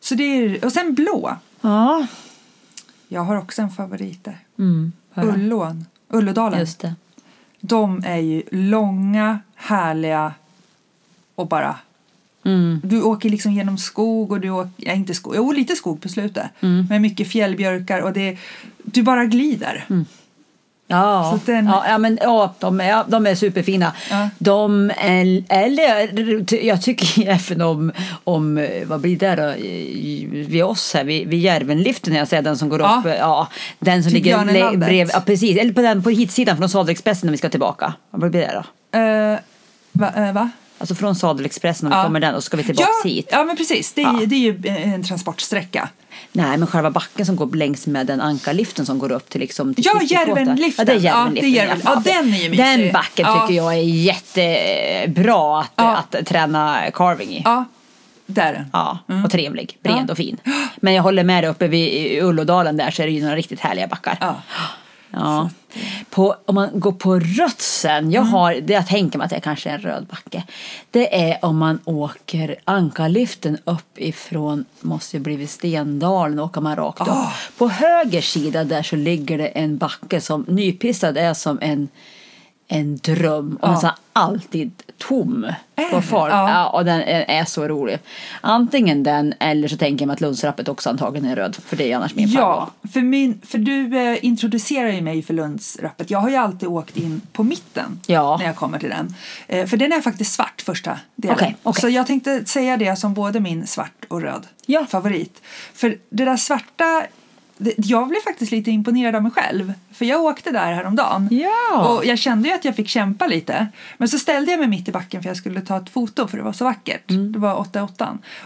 Så 0.00 0.14
det 0.14 0.24
är, 0.24 0.64
och 0.64 0.72
sen 0.72 0.94
blå. 0.94 1.36
Ja, 1.60 2.06
Jag 3.08 3.20
har 3.24 3.36
också 3.36 3.62
en 3.62 3.70
favorit 3.70 4.24
där. 4.24 4.38
mm. 4.58 4.92
Ullån. 5.14 5.86
Ullådalen. 6.08 6.60
Just 6.60 6.80
det. 6.80 6.94
De 7.60 8.02
är 8.06 8.16
ju 8.16 8.42
långa, 8.50 9.38
härliga 9.54 10.34
och 11.34 11.46
bara 11.48 11.76
Du 12.82 13.02
åker 13.02 13.28
liksom 13.30 13.52
genom 13.52 13.78
skog 13.78 14.32
och 14.32 14.40
du 14.40 14.50
åker, 14.50 14.72
ja, 14.76 14.92
inte 14.92 15.14
skog, 15.14 15.34
jo 15.36 15.52
lite 15.52 15.76
skog 15.76 16.02
på 16.02 16.08
slutet. 16.08 16.46
Med 16.88 17.00
mycket 17.00 17.28
fjällbjörkar 17.28 18.00
och 18.00 18.12
det, 18.12 18.38
du 18.84 19.02
bara 19.02 19.24
glider. 19.24 19.84
Ja, 20.90 21.38
den- 21.46 21.66
ja, 21.66 21.84
ja, 21.88 21.98
men, 21.98 22.18
ja, 22.22 22.54
de, 22.58 22.80
är, 22.80 23.04
de 23.08 23.26
är 23.26 23.34
superfina. 23.34 23.92
Ja. 24.10 24.28
De 24.38 24.90
är, 24.96 25.44
eller 25.48 26.64
jag 26.66 26.82
tycker 26.82 27.28
även 27.28 27.62
om, 27.62 27.92
om, 28.24 28.68
vad 28.84 29.00
blir 29.00 29.16
det 29.18 29.34
då, 29.36 29.52
vid 30.48 30.64
oss 30.64 30.94
här, 30.94 31.04
vid, 31.04 31.28
vid 31.28 31.40
Järvenliften, 31.40 32.14
jag 32.14 32.28
säger 32.28 32.42
den 32.42 32.58
som 32.58 32.68
går 32.68 32.80
Ja. 32.80 33.02
upp, 33.04 33.12
ja, 33.18 33.48
den 33.78 34.02
som 34.02 34.12
Till 34.12 34.22
ligger 34.22 34.76
bredvid, 34.76 35.10
ja 35.14 35.20
precis, 35.26 35.58
eller 35.58 35.72
på 35.72 35.80
den 35.82 36.02
på 36.02 36.10
hitsidan 36.10 36.56
från 36.56 36.68
Sadelexpressen 36.68 37.26
när 37.26 37.32
vi 37.32 37.38
ska 37.38 37.48
tillbaka. 37.48 37.94
Vad 38.10 38.30
blir 38.30 38.40
det 38.40 38.62
då? 38.92 38.98
Eh, 38.98 39.38
va? 39.92 40.12
eh, 40.16 40.32
va? 40.32 40.50
Alltså 40.78 40.94
från 40.94 41.14
Sadelexpressen 41.14 41.92
om 41.92 41.98
vi 41.98 42.04
kommer 42.04 42.20
den 42.20 42.34
och 42.34 42.42
så 42.42 42.46
ska 42.46 42.56
vi 42.56 42.62
tillbaka 42.64 42.88
ja, 43.04 43.10
hit. 43.10 43.28
ja, 43.32 43.44
men 43.44 43.56
precis. 43.56 43.92
Det 43.92 44.02
är, 44.02 44.26
det 44.26 44.34
är 44.34 44.38
ju 44.38 44.62
en 44.94 45.02
transportsträcka. 45.02 45.88
Nej, 46.32 46.56
men 46.58 46.66
själva 46.66 46.90
backen 46.90 47.26
som 47.26 47.36
går 47.36 47.56
längs 47.56 47.86
med 47.86 48.06
den 48.06 48.20
ankarliften 48.20 48.86
som 48.86 48.98
går 48.98 49.12
upp 49.12 49.28
till 49.30 49.40
liksom 49.40 49.74
till 49.74 49.84
Ja. 49.86 50.02
Järvenliften. 50.02 50.86
Ja, 50.88 50.92
det 50.94 50.98
är 51.00 51.04
Ja, 51.04 51.10
Järvenliften. 51.10 51.52
det 51.52 51.58
är 51.58 51.66
Järven- 51.66 51.80
ja, 51.84 52.02
den 52.04 52.34
är 52.34 52.38
ju 52.38 52.50
mysig. 52.50 52.58
Den 52.64 52.92
backen 52.92 53.26
Ja. 53.28 53.40
tycker 53.46 53.54
jag 53.62 53.74
är 53.74 53.82
jättebra 53.82 55.60
att, 55.60 55.72
Ja. 55.76 55.96
att 55.96 56.26
träna 56.26 56.80
carving 56.94 57.30
i. 57.30 57.42
Ja, 57.44 57.64
där. 58.26 58.66
Ja, 58.72 58.98
och 59.24 59.30
trevlig, 59.30 59.78
bred 59.82 59.92
Mm. 59.94 60.04
Ja. 60.08 60.12
och 60.12 60.16
fin. 60.16 60.36
Men 60.76 60.94
jag 60.94 61.02
håller 61.02 61.24
med 61.24 61.44
dig 61.44 61.50
uppe 61.50 61.68
vid 61.68 62.22
Ullådalen 62.22 62.76
där 62.76 62.90
så 62.90 63.02
är 63.02 63.06
det 63.06 63.12
ju 63.12 63.22
några 63.22 63.36
riktigt 63.36 63.60
härliga 63.60 63.86
backar. 63.86 64.18
Ja. 65.10 65.20
Ja. 65.20 65.50
På, 66.10 66.36
om 66.46 66.54
man 66.54 66.80
går 66.80 66.92
på 66.92 67.18
Rötsen, 67.18 68.10
jag 68.10 68.22
har, 68.22 68.54
det 68.54 68.72
jag 68.72 68.86
tänker 68.86 69.18
mig 69.18 69.24
att 69.24 69.30
det 69.30 69.40
kanske 69.40 69.70
är 69.70 69.74
en 69.74 69.80
röd 69.80 70.06
backe. 70.06 70.44
Det 70.90 71.30
är 71.30 71.44
om 71.44 71.58
man 71.58 71.78
åker 71.84 72.56
ankarliften 72.64 73.58
upp 73.64 73.98
ifrån, 73.98 74.64
måste 74.80 75.16
ju 75.16 75.22
blivit 75.22 75.50
Stendalen, 75.50 76.38
åker 76.38 76.60
man 76.60 76.76
rakt 76.76 77.00
upp. 77.00 77.08
Ah. 77.08 77.32
På 77.58 77.68
höger 77.68 78.20
sida 78.20 78.64
där 78.64 78.82
så 78.82 78.96
ligger 78.96 79.38
det 79.38 79.46
en 79.46 79.76
backe 79.76 80.20
som 80.20 80.44
nypistad 80.48 81.20
är 81.20 81.34
som 81.34 81.58
en, 81.62 81.88
en 82.72 82.96
dröm. 82.96 83.58
Och 83.62 83.68
Ja. 83.68 83.72
nästan 83.72 83.90
alltid 84.12 84.82
tom 84.98 85.46
på 85.76 85.96
det? 85.96 86.02
folk. 86.02 86.32
Ja. 86.32 86.50
Ja. 86.50 86.68
och 86.68 86.84
den 86.84 87.00
är, 87.00 87.24
är 87.28 87.44
så 87.44 87.68
rolig. 87.68 87.98
Antingen 88.40 89.02
den 89.02 89.34
eller 89.40 89.68
så 89.68 89.76
tänker 89.76 90.02
jag 90.02 90.06
mig 90.06 90.14
att 90.14 90.20
Lundsrappet 90.20 90.68
också 90.68 90.90
antagligen 90.90 91.30
är 91.30 91.36
röd. 91.36 91.56
För 91.66 91.76
det 91.76 91.92
är 91.92 91.96
annars 91.96 92.14
min. 92.14 92.28
Ja, 92.28 92.70
för, 92.92 93.00
min, 93.00 93.40
för 93.46 93.58
du 93.58 93.98
eh, 93.98 94.24
introducerar 94.24 94.88
ju 94.88 95.00
mig 95.00 95.22
för 95.22 95.34
Lundsrappet. 95.34 96.10
Jag 96.10 96.18
har 96.18 96.28
ju 96.30 96.36
alltid 96.36 96.68
åkt 96.68 96.96
in 96.96 97.20
på 97.32 97.42
mitten 97.42 98.00
Ja. 98.06 98.36
när 98.40 98.46
jag 98.46 98.56
kommer 98.56 98.78
till 98.78 98.88
den. 98.90 99.14
Eh, 99.48 99.66
för 99.66 99.76
den 99.76 99.92
är 99.92 100.00
faktiskt 100.00 100.32
svart 100.34 100.62
första 100.66 100.98
delen. 101.16 101.36
Okej, 101.36 101.56
okej. 101.62 101.80
Så 101.80 101.88
jag 101.88 102.06
tänkte 102.06 102.44
säga 102.44 102.76
det 102.76 102.96
som 102.96 103.14
både 103.14 103.40
min 103.40 103.66
svart 103.66 104.04
och 104.08 104.22
röd 104.22 104.46
favorit. 104.88 105.42
För 105.74 105.96
det 106.10 106.24
där 106.24 106.36
svarta, 106.36 107.02
jag 107.76 108.08
blev 108.08 108.20
faktiskt 108.20 108.52
lite 108.52 108.70
imponerad 108.70 109.14
av 109.14 109.22
mig 109.22 109.32
själv. 109.32 109.72
För 109.92 110.04
jag 110.04 110.24
åkte 110.24 110.50
där 110.50 110.72
häromdagen. 110.72 111.28
Ja. 111.30 111.88
Och 111.88 112.04
jag 112.06 112.18
kände 112.18 112.48
ju 112.48 112.54
att 112.54 112.64
jag 112.64 112.76
fick 112.76 112.88
kämpa 112.88 113.26
lite. 113.26 113.66
Men 113.98 114.08
så 114.08 114.18
ställde 114.18 114.50
jag 114.50 114.60
mig 114.60 114.68
mitt 114.68 114.88
i 114.88 114.92
backen 114.92 115.22
för 115.22 115.28
jag 115.30 115.36
skulle 115.36 115.60
ta 115.60 115.76
ett 115.76 115.90
foto 115.90 116.28
för 116.28 116.36
det 116.36 116.42
var 116.42 116.52
så 116.52 116.64
vackert. 116.64 117.10
Mm. 117.10 117.32
Det 117.32 117.38
var 117.38 117.54
8 117.54 117.88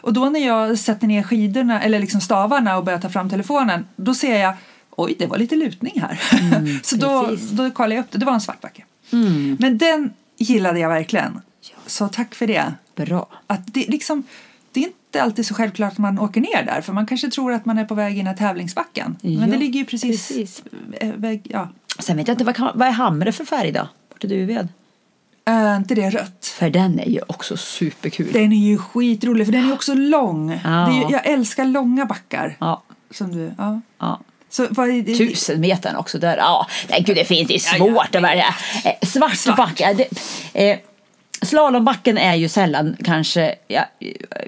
Och 0.00 0.12
då 0.12 0.24
när 0.24 0.46
jag 0.46 0.78
sätter 0.78 1.06
ner 1.06 1.22
skidorna, 1.22 1.82
eller 1.82 1.98
liksom 1.98 2.20
stavarna 2.20 2.76
och 2.76 2.84
börjar 2.84 2.98
ta 3.00 3.08
fram 3.08 3.30
telefonen, 3.30 3.86
då 3.96 4.14
ser 4.14 4.38
jag 4.38 4.54
Oj, 4.96 5.16
det 5.18 5.26
var 5.26 5.38
lite 5.38 5.56
lutning 5.56 6.00
här. 6.00 6.20
så 6.82 6.96
då, 6.96 7.10
Mm, 7.18 7.30
precis. 7.30 7.52
Mm. 7.52 7.64
då 7.64 7.70
kollade 7.74 7.94
jag 7.94 8.02
upp 8.02 8.10
det. 8.10 8.18
Det 8.18 8.24
var 8.24 8.32
en 8.32 8.40
svart 8.40 8.60
backe. 8.60 8.84
Men 9.58 9.78
den 9.78 10.12
gillade 10.38 10.78
jag 10.78 10.88
verkligen. 10.88 11.40
Så 11.86 12.08
tack 12.08 12.34
för 12.34 12.46
det. 12.46 12.74
Bra. 12.96 13.26
Att 13.46 13.74
det, 13.74 13.86
liksom, 13.88 14.22
inte 15.14 15.22
alltid 15.24 15.46
så 15.46 15.54
självklart 15.54 15.92
att 15.92 15.98
man 15.98 16.18
åker 16.18 16.40
ner 16.40 16.62
där. 16.66 16.80
För 16.80 16.92
man 16.92 17.06
kanske 17.06 17.30
tror 17.30 17.52
att 17.52 17.64
man 17.64 17.78
är 17.78 17.84
på 17.84 17.94
väg 17.94 18.18
in 18.18 18.26
i 18.26 18.36
tävlingsbacken. 18.36 19.16
Ja, 19.20 19.40
Men 19.40 19.50
det 19.50 19.56
ligger 19.56 19.80
ju 19.80 19.86
precis, 19.86 20.28
precis. 20.28 20.62
eh, 21.00 21.08
Väg, 21.12 21.46
ja. 21.50 21.68
Sen 21.98 22.16
vet 22.16 22.28
jag 22.28 22.34
inte, 22.34 22.44
vad, 22.44 22.56
kan, 22.56 22.70
vad 22.74 22.88
är 22.88 22.92
Hamre 22.92 23.32
för 23.32 23.44
färg 23.44 23.72
då? 23.72 23.88
Bort 24.10 24.24
i 24.24 24.26
Duved? 24.26 24.68
Är 25.44 25.76
inte 25.76 25.94
det 25.94 26.10
rött? 26.10 26.46
För 26.58 26.70
den 26.70 27.00
är 27.00 27.08
ju 27.08 27.20
också 27.26 27.56
superkul. 27.56 28.32
Den 28.32 28.52
är 28.52 28.56
ju 28.70 28.78
skitrolig 28.78 29.46
för 29.46 29.52
den 29.52 29.68
är 29.68 29.72
också 29.72 29.94
lång. 29.94 30.60
Ja. 30.64 30.92
Ju, 30.92 31.02
jag 31.12 31.26
älskar 31.26 31.64
långa 31.64 32.06
backar. 32.06 32.56
Ja, 32.60 32.82
Som 33.10 33.32
du, 33.36 33.52
ja. 33.58 33.80
ja. 33.98 34.20
Så, 34.50 34.66
vad? 34.70 35.06
Tusen 35.06 35.60
metern 35.60 35.96
också 35.96 36.18
där. 36.18 36.36
Ja, 36.36 36.66
nej 36.88 37.02
gud 37.06 37.16
det 37.16 37.24
finns, 37.24 37.48
det 37.48 37.54
är 37.54 37.60
Ja, 37.72 37.78
svårt 37.78 38.08
ja, 38.12 38.18
att 38.18 38.24
välja. 38.24 38.54
Eh, 38.84 39.08
svart, 39.08 39.36
Svart. 39.36 39.56
backe. 39.56 39.92
Det, 40.52 40.70
eh, 40.70 40.78
slalombacken 41.44 42.18
är 42.18 42.34
ju 42.34 42.48
sällan 42.48 42.96
kanske, 43.04 43.54
jag, 43.68 43.84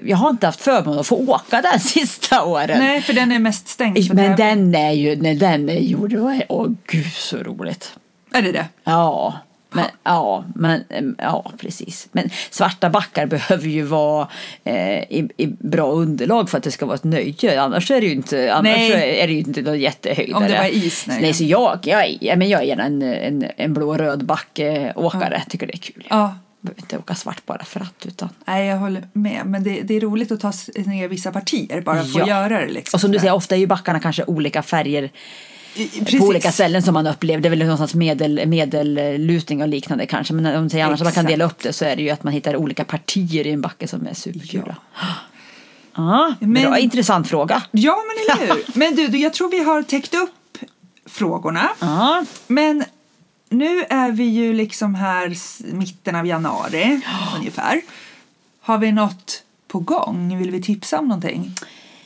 jag 0.03 0.17
har 0.17 0.29
inte 0.29 0.45
haft 0.45 0.61
förmånen 0.61 0.99
att 0.99 1.07
få 1.07 1.15
åka 1.15 1.61
den 1.61 1.79
sista 1.79 2.43
åren. 2.43 2.79
Nej, 2.79 3.01
för 3.01 3.13
den 3.13 3.31
är 3.31 3.39
mest 3.39 3.67
stängd. 3.67 3.97
Men 4.13 4.37
tävling. 4.37 4.71
den 4.71 4.75
är 4.75 4.91
ju, 4.91 5.15
när 5.15 5.35
den 5.35 5.69
är 5.69 5.79
gjord, 5.79 6.13
åh 6.49 6.67
gud 6.87 7.13
så 7.13 7.37
roligt. 7.37 7.93
Är 8.33 8.41
det 8.41 8.51
det? 8.51 8.65
Ja, 8.83 9.33
men, 9.69 9.85
ja, 10.03 10.43
men, 10.55 10.85
ja, 11.17 11.51
precis. 11.57 12.07
Men 12.11 12.29
svarta 12.49 12.89
backar 12.89 13.25
behöver 13.25 13.67
ju 13.67 13.83
vara 13.83 14.27
eh, 14.63 14.97
i, 14.99 15.29
i 15.37 15.47
bra 15.47 15.91
underlag 15.91 16.49
för 16.49 16.57
att 16.57 16.63
det 16.63 16.71
ska 16.71 16.85
vara 16.85 16.95
ett 16.95 17.03
nöje. 17.03 17.61
Annars 17.61 17.91
är 17.91 18.01
det 18.01 18.07
ju 18.07 18.13
inte, 18.13 18.53
annars 18.53 18.77
Nej. 18.77 19.19
är 19.19 19.27
det 19.27 19.33
inte 19.33 19.61
någon 19.61 19.79
jättehöjdare. 19.79 20.37
Om 20.37 20.51
det 20.51 20.57
var 20.57 20.75
is, 20.75 21.07
nej. 21.07 21.21
nej. 21.21 21.33
så 21.33 21.43
jag, 21.43 21.79
jag, 21.83 22.05
är- 22.05 22.17
ja, 22.21 22.35
men 22.35 22.49
jag 22.49 22.61
är 22.61 22.65
gärna 22.65 22.83
en, 22.83 23.01
en, 23.01 23.45
en 23.57 23.73
blå-röd 23.73 24.25
backeåkare. 24.25 25.43
Tycker 25.49 25.67
det 25.67 25.73
är 25.73 25.77
kul. 25.77 26.07
Ja. 26.09 26.35
Behöver 26.67 26.81
inte 26.81 26.97
åka 26.97 27.15
svart 27.15 27.45
bara 27.45 27.63
för 27.63 27.79
att. 27.79 28.05
Utan. 28.05 28.29
Nej, 28.45 28.67
jag 28.67 28.77
håller 28.77 29.07
med. 29.13 29.41
Men 29.45 29.63
det, 29.63 29.81
det 29.81 29.93
är 29.95 30.01
roligt 30.01 30.31
att 30.31 30.39
ta 30.39 30.51
ner 30.85 31.07
vissa 31.07 31.31
partier 31.31 31.81
bara 31.81 32.03
för 32.03 32.21
att 32.21 32.27
Ja. 32.27 32.41
göra 32.49 32.59
det. 32.65 32.67
Liksom. 32.73 32.97
Och 32.97 33.01
som 33.01 33.11
du 33.11 33.19
säger, 33.19 33.33
ofta 33.33 33.55
är 33.55 33.59
ju 33.59 33.67
backarna 33.67 33.99
kanske 33.99 34.23
olika 34.23 34.63
färger 34.63 35.11
precis. 35.99 36.19
på 36.19 36.25
olika 36.25 36.51
ställen 36.51 36.81
som 36.83 36.93
man 36.93 37.07
upplevde. 37.07 37.41
Det 37.41 37.47
är 37.47 37.49
väl 37.49 37.59
någonstans 37.59 37.95
medel, 37.95 38.47
medellutning 38.47 39.61
och 39.61 39.67
liknande 39.67 40.05
kanske. 40.05 40.33
Men 40.33 40.45
om 40.45 40.53
man 40.53 40.69
säger 40.69 40.85
annars 40.85 41.01
att 41.01 41.05
man 41.05 41.13
kan 41.13 41.25
dela 41.25 41.45
upp 41.45 41.59
det 41.63 41.73
så 41.73 41.85
är 41.85 41.95
det 41.95 42.01
ju 42.01 42.09
att 42.09 42.23
man 42.23 42.33
hittar 42.33 42.55
olika 42.55 42.83
partier 42.83 43.47
i 43.47 43.51
en 43.51 43.61
backe 43.61 43.87
som 43.87 44.07
är 44.07 44.13
superkul. 44.13 44.73
Ja. 44.93 45.05
Ja, 45.95 46.33
Men- 46.39 46.53
bra, 46.63 46.79
intressant 46.79 47.27
fråga. 47.29 47.63
Ja, 47.71 47.97
men 48.07 48.37
eller 48.45 48.53
hur? 48.55 48.65
Men 48.79 48.95
du, 48.95 49.17
jag 49.17 49.33
tror 49.33 49.51
vi 49.51 49.63
har 49.63 49.83
täckt 49.83 50.13
upp 50.13 50.57
frågorna. 51.05 51.69
Ja, 51.79 52.25
Men 52.47 52.83
nu 53.49 53.83
är 53.89 54.11
vi 54.11 54.23
ju 54.23 54.53
liksom 54.53 54.95
här 54.95 55.33
mitten 55.75 56.15
av 56.15 56.25
januari 56.27 57.01
ungefär. 57.37 57.81
Har 58.61 58.77
vi 58.77 58.91
något 58.91 59.43
på 59.67 59.79
gång? 59.79 60.37
Vill 60.39 60.51
vi 60.51 60.61
tipsa 60.61 60.99
om 60.99 61.07
någonting? 61.07 61.51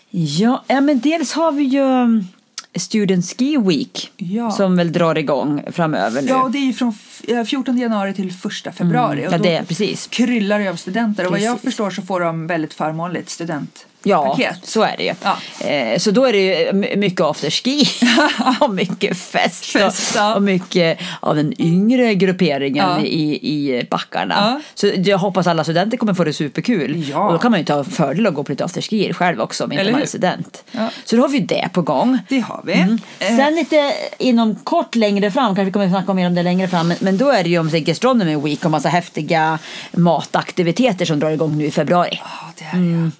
ja, 0.10 0.63
ja 0.67 0.82
men 0.82 0.99
dels 0.99 1.34
har 1.34 1.51
vi 1.51 1.63
ju 1.63 1.82
um, 1.82 2.27
Student 2.75 3.25
Ski 3.25 3.58
Week 3.58 4.12
Ja. 4.17 4.51
som 4.51 4.75
väl 4.75 4.91
drar 4.91 5.17
igång 5.17 5.63
framöver 5.71 6.21
nu. 6.21 6.27
Ja, 6.27 6.43
och 6.43 6.51
det 6.51 6.58
är 6.58 6.65
ju 6.65 6.73
från 6.73 6.89
f- 6.89 7.21
eh, 7.27 7.43
14 7.43 7.77
januari 7.77 8.13
till 8.13 8.30
1 8.65 8.75
februari. 8.75 9.19
Mm, 9.19 9.27
och 9.27 9.34
ja, 9.34 9.38
då 9.38 9.43
det 9.43 9.56
är 9.56 9.63
precis. 9.63 10.08
kryllar 10.08 10.60
det 10.60 10.67
av 10.67 10.75
studenter. 10.75 11.25
Och 11.25 11.32
vad 11.32 11.39
jag 11.41 11.62
förstår 11.62 11.91
så 11.91 12.01
får 12.01 12.19
de 12.19 12.47
väldigt 12.47 12.73
förmånligt 12.73 13.30
studentpaket. 13.30 13.88
Ja, 14.04 14.38
så 14.64 14.82
är 14.82 14.98
det 14.98 15.04
ju. 15.04 15.14
Ja. 15.24 15.68
Eh, 15.68 15.98
så 15.98 16.12
då 16.12 16.26
är 16.26 16.34
det 16.34 16.40
ju 16.40 16.74
my- 16.74 16.96
mycket 16.96 17.22
afterski 17.22 17.88
och 18.62 18.70
mycket 18.74 19.18
fest, 19.18 19.76
och, 19.76 20.36
och 20.36 20.42
mycket 20.44 21.00
av 21.20 21.36
den 21.36 21.62
yngre 21.62 22.16
grupperingen 22.16 22.86
Ja. 22.88 23.00
i, 23.02 23.34
i 23.34 23.88
backarna. 23.90 24.36
Ja. 24.38 24.62
Så 24.76 24.92
jag 24.96 25.18
hoppas 25.18 25.48
alla 25.48 25.64
studenter 25.64 25.98
kommer 25.98 26.14
få 26.14 26.24
det 26.24 26.34
superkul. 26.34 27.14
Och 27.16 27.32
då 27.32 27.38
kan 27.38 27.52
man 27.52 27.60
ju 27.60 27.66
ta 27.66 27.84
fördel 27.84 28.28
och 28.28 28.34
gå 28.34 28.44
på 28.44 28.52
lite 28.52 28.66
afterski 28.66 29.14
själv 29.14 29.42
också 29.42 29.64
om 29.64 29.72
inte 29.72 29.82
Eller 29.82 29.92
man 29.92 30.02
är 30.02 30.06
student. 30.06 30.64
Så 31.06 31.16
då 31.16 31.22
har 31.22 31.30
vi 31.30 31.40
det 31.40 31.70
på 31.74 31.82
gång. 31.82 32.20
Det 32.30 32.40
har 32.40 32.62
vi. 32.66 32.74
Mm. 32.74 33.00
Eh, 33.20 33.28
Sen 33.38 33.56
lite 33.56 33.94
inom 34.18 34.56
kort 34.56 34.96
längre 34.96 35.32
fram, 35.32 35.46
kanske 35.46 35.64
vi 35.64 35.72
kommer 35.72 35.86
att 35.86 35.92
snacka 35.92 36.14
mer 36.14 36.28
om 36.28 36.36
det 36.36 36.44
längre 36.44 36.68
fram, 36.68 36.88
men, 36.88 36.98
men 37.00 37.18
då 37.18 37.30
är 37.30 37.44
det 37.44 37.50
ju 37.50 37.60
om 37.60 37.70
Gastronomy 37.74 38.36
Week 38.36 38.66
och 38.66 38.72
massa 38.72 38.90
häftiga 38.90 39.60
mataktiviteter 39.92 41.06
som 41.06 41.20
drar 41.20 41.32
igång 41.32 41.58
nu 41.58 41.66
i 41.66 41.72
februari. 41.72 42.20
Ja, 42.24 42.54
det 42.58 42.64
är 42.64 42.74
mm. 42.74 43.12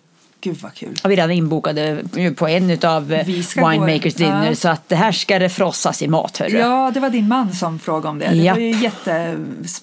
Gud 0.44 0.58
vad 0.62 0.74
kul. 0.74 0.96
har 1.04 1.10
vi 1.10 1.16
redan 1.16 1.32
inbokade 1.32 1.98
på 2.36 2.48
en 2.48 2.72
av 2.84 3.14
ska 3.46 3.70
Winemakers 3.70 4.14
gå- 4.16 4.24
Dinner 4.24 4.48
ja. 4.50 4.56
så 4.56 4.70
att 4.70 4.90
det 4.90 4.96
här 4.96 5.12
ska 5.12 5.40
det 5.40 5.50
frossas 5.50 6.02
i 6.02 6.08
mat 6.08 6.38
hörru. 6.38 6.58
Ja, 6.60 6.92
det 6.94 7.00
var 7.00 7.10
din 7.10 7.28
man 7.28 7.54
som 7.54 7.80
frågade 7.80 8.08
om 8.08 8.20
det. 8.20 8.30
Det 8.30 8.52
var 8.52 8.58
ju 8.58 8.72
jätte... 8.84 9.36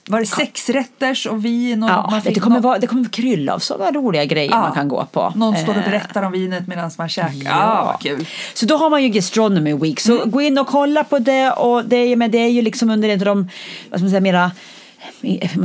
Var 0.09 0.21
det 0.21 0.27
sex 0.27 0.68
rätters 0.71 1.27
och 1.27 1.44
vin? 1.44 1.83
Och 1.83 1.90
Ja, 1.90 2.21
det, 2.25 2.40
kommer 2.40 2.57
någon, 2.57 2.62
vara, 2.62 2.79
det 2.79 2.87
kommer 2.87 3.05
krylla 3.09 3.55
av 3.55 3.59
sådana 3.59 3.90
roliga 3.92 4.25
grejer 4.25 4.51
Ja. 4.51 4.61
man 4.61 4.73
kan 4.73 4.88
gå 4.88 5.07
på. 5.12 5.33
någon 5.37 5.57
står 5.57 5.73
och 5.73 5.79
Eh, 5.79 5.85
berättar 5.85 6.23
om 6.23 6.33
vinet 6.33 6.66
medan 6.66 6.90
man 6.99 7.09
käkar. 7.09 7.33
Ja, 7.44 7.85
vad 7.92 8.01
kul. 8.03 8.27
Så 8.55 8.66
då 8.66 8.77
har 8.77 8.90
man 8.90 9.03
ju 9.03 9.09
Gastronomy 9.09 9.75
Week. 9.75 10.01
Så 10.01 10.16
Mm. 10.16 10.31
gå 10.31 10.40
in 10.40 10.59
och 10.59 10.66
kolla 10.66 11.05
på 11.05 11.18
det. 11.18 11.51
Och 11.51 11.85
det, 11.85 11.97
är, 11.97 12.16
men 12.16 12.31
det 12.31 12.38
är 12.38 12.49
ju 12.49 12.62
liksom 12.62 12.90
under 12.90 13.09
en 13.09 13.18
av 13.21 13.25
de, 13.27 13.49
vad 13.90 14.01
ska 14.01 14.05
man 14.05 14.11
säga, 14.11 14.21
mera 14.21 14.51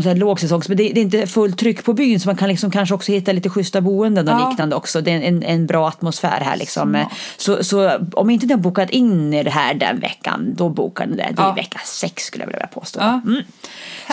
säga, 0.04 0.16
lågsäsongs, 0.16 0.68
men 0.70 0.78
det, 0.78 0.84
det 0.94 1.00
är 1.00 1.04
inte 1.04 1.28
fullt 1.28 1.58
tryck 1.60 1.84
på 1.84 1.94
byn 1.94 2.20
så 2.20 2.30
man 2.30 2.36
kan 2.38 2.50
liksom 2.50 2.72
kanske 2.72 2.96
också 2.96 3.12
hitta 3.12 3.32
lite 3.32 3.50
schyssta 3.50 3.82
boenden 3.82 4.28
och 4.28 4.34
Ja. 4.42 4.50
liknande 4.50 4.76
också. 4.76 5.02
Det 5.02 5.12
är 5.12 5.22
en, 5.22 5.44
en 5.44 5.66
bra 5.68 5.88
atmosfär 5.88 6.42
här 6.46 6.58
liksom. 6.58 7.06
Så, 7.38 7.64
så 7.64 7.92
om 8.14 8.30
inte 8.30 8.46
ni 8.46 8.54
har 8.54 8.60
bokat 8.60 8.90
in 8.90 9.34
er 9.34 9.46
här 9.46 9.74
den 9.74 10.00
veckan, 10.00 10.54
då 10.58 10.70
bokar 10.70 11.06
ni 11.06 11.16
det. 11.16 11.30
Det 11.36 11.42
är 11.42 11.46
Ja. 11.46 11.54
vecka 11.54 11.80
sex 11.86 12.24
skulle 12.24 12.44
jag 12.44 12.52
vilja 12.52 12.68
påstå. 12.68 13.00
Ja. 13.02 13.22
Mm. 13.26 13.42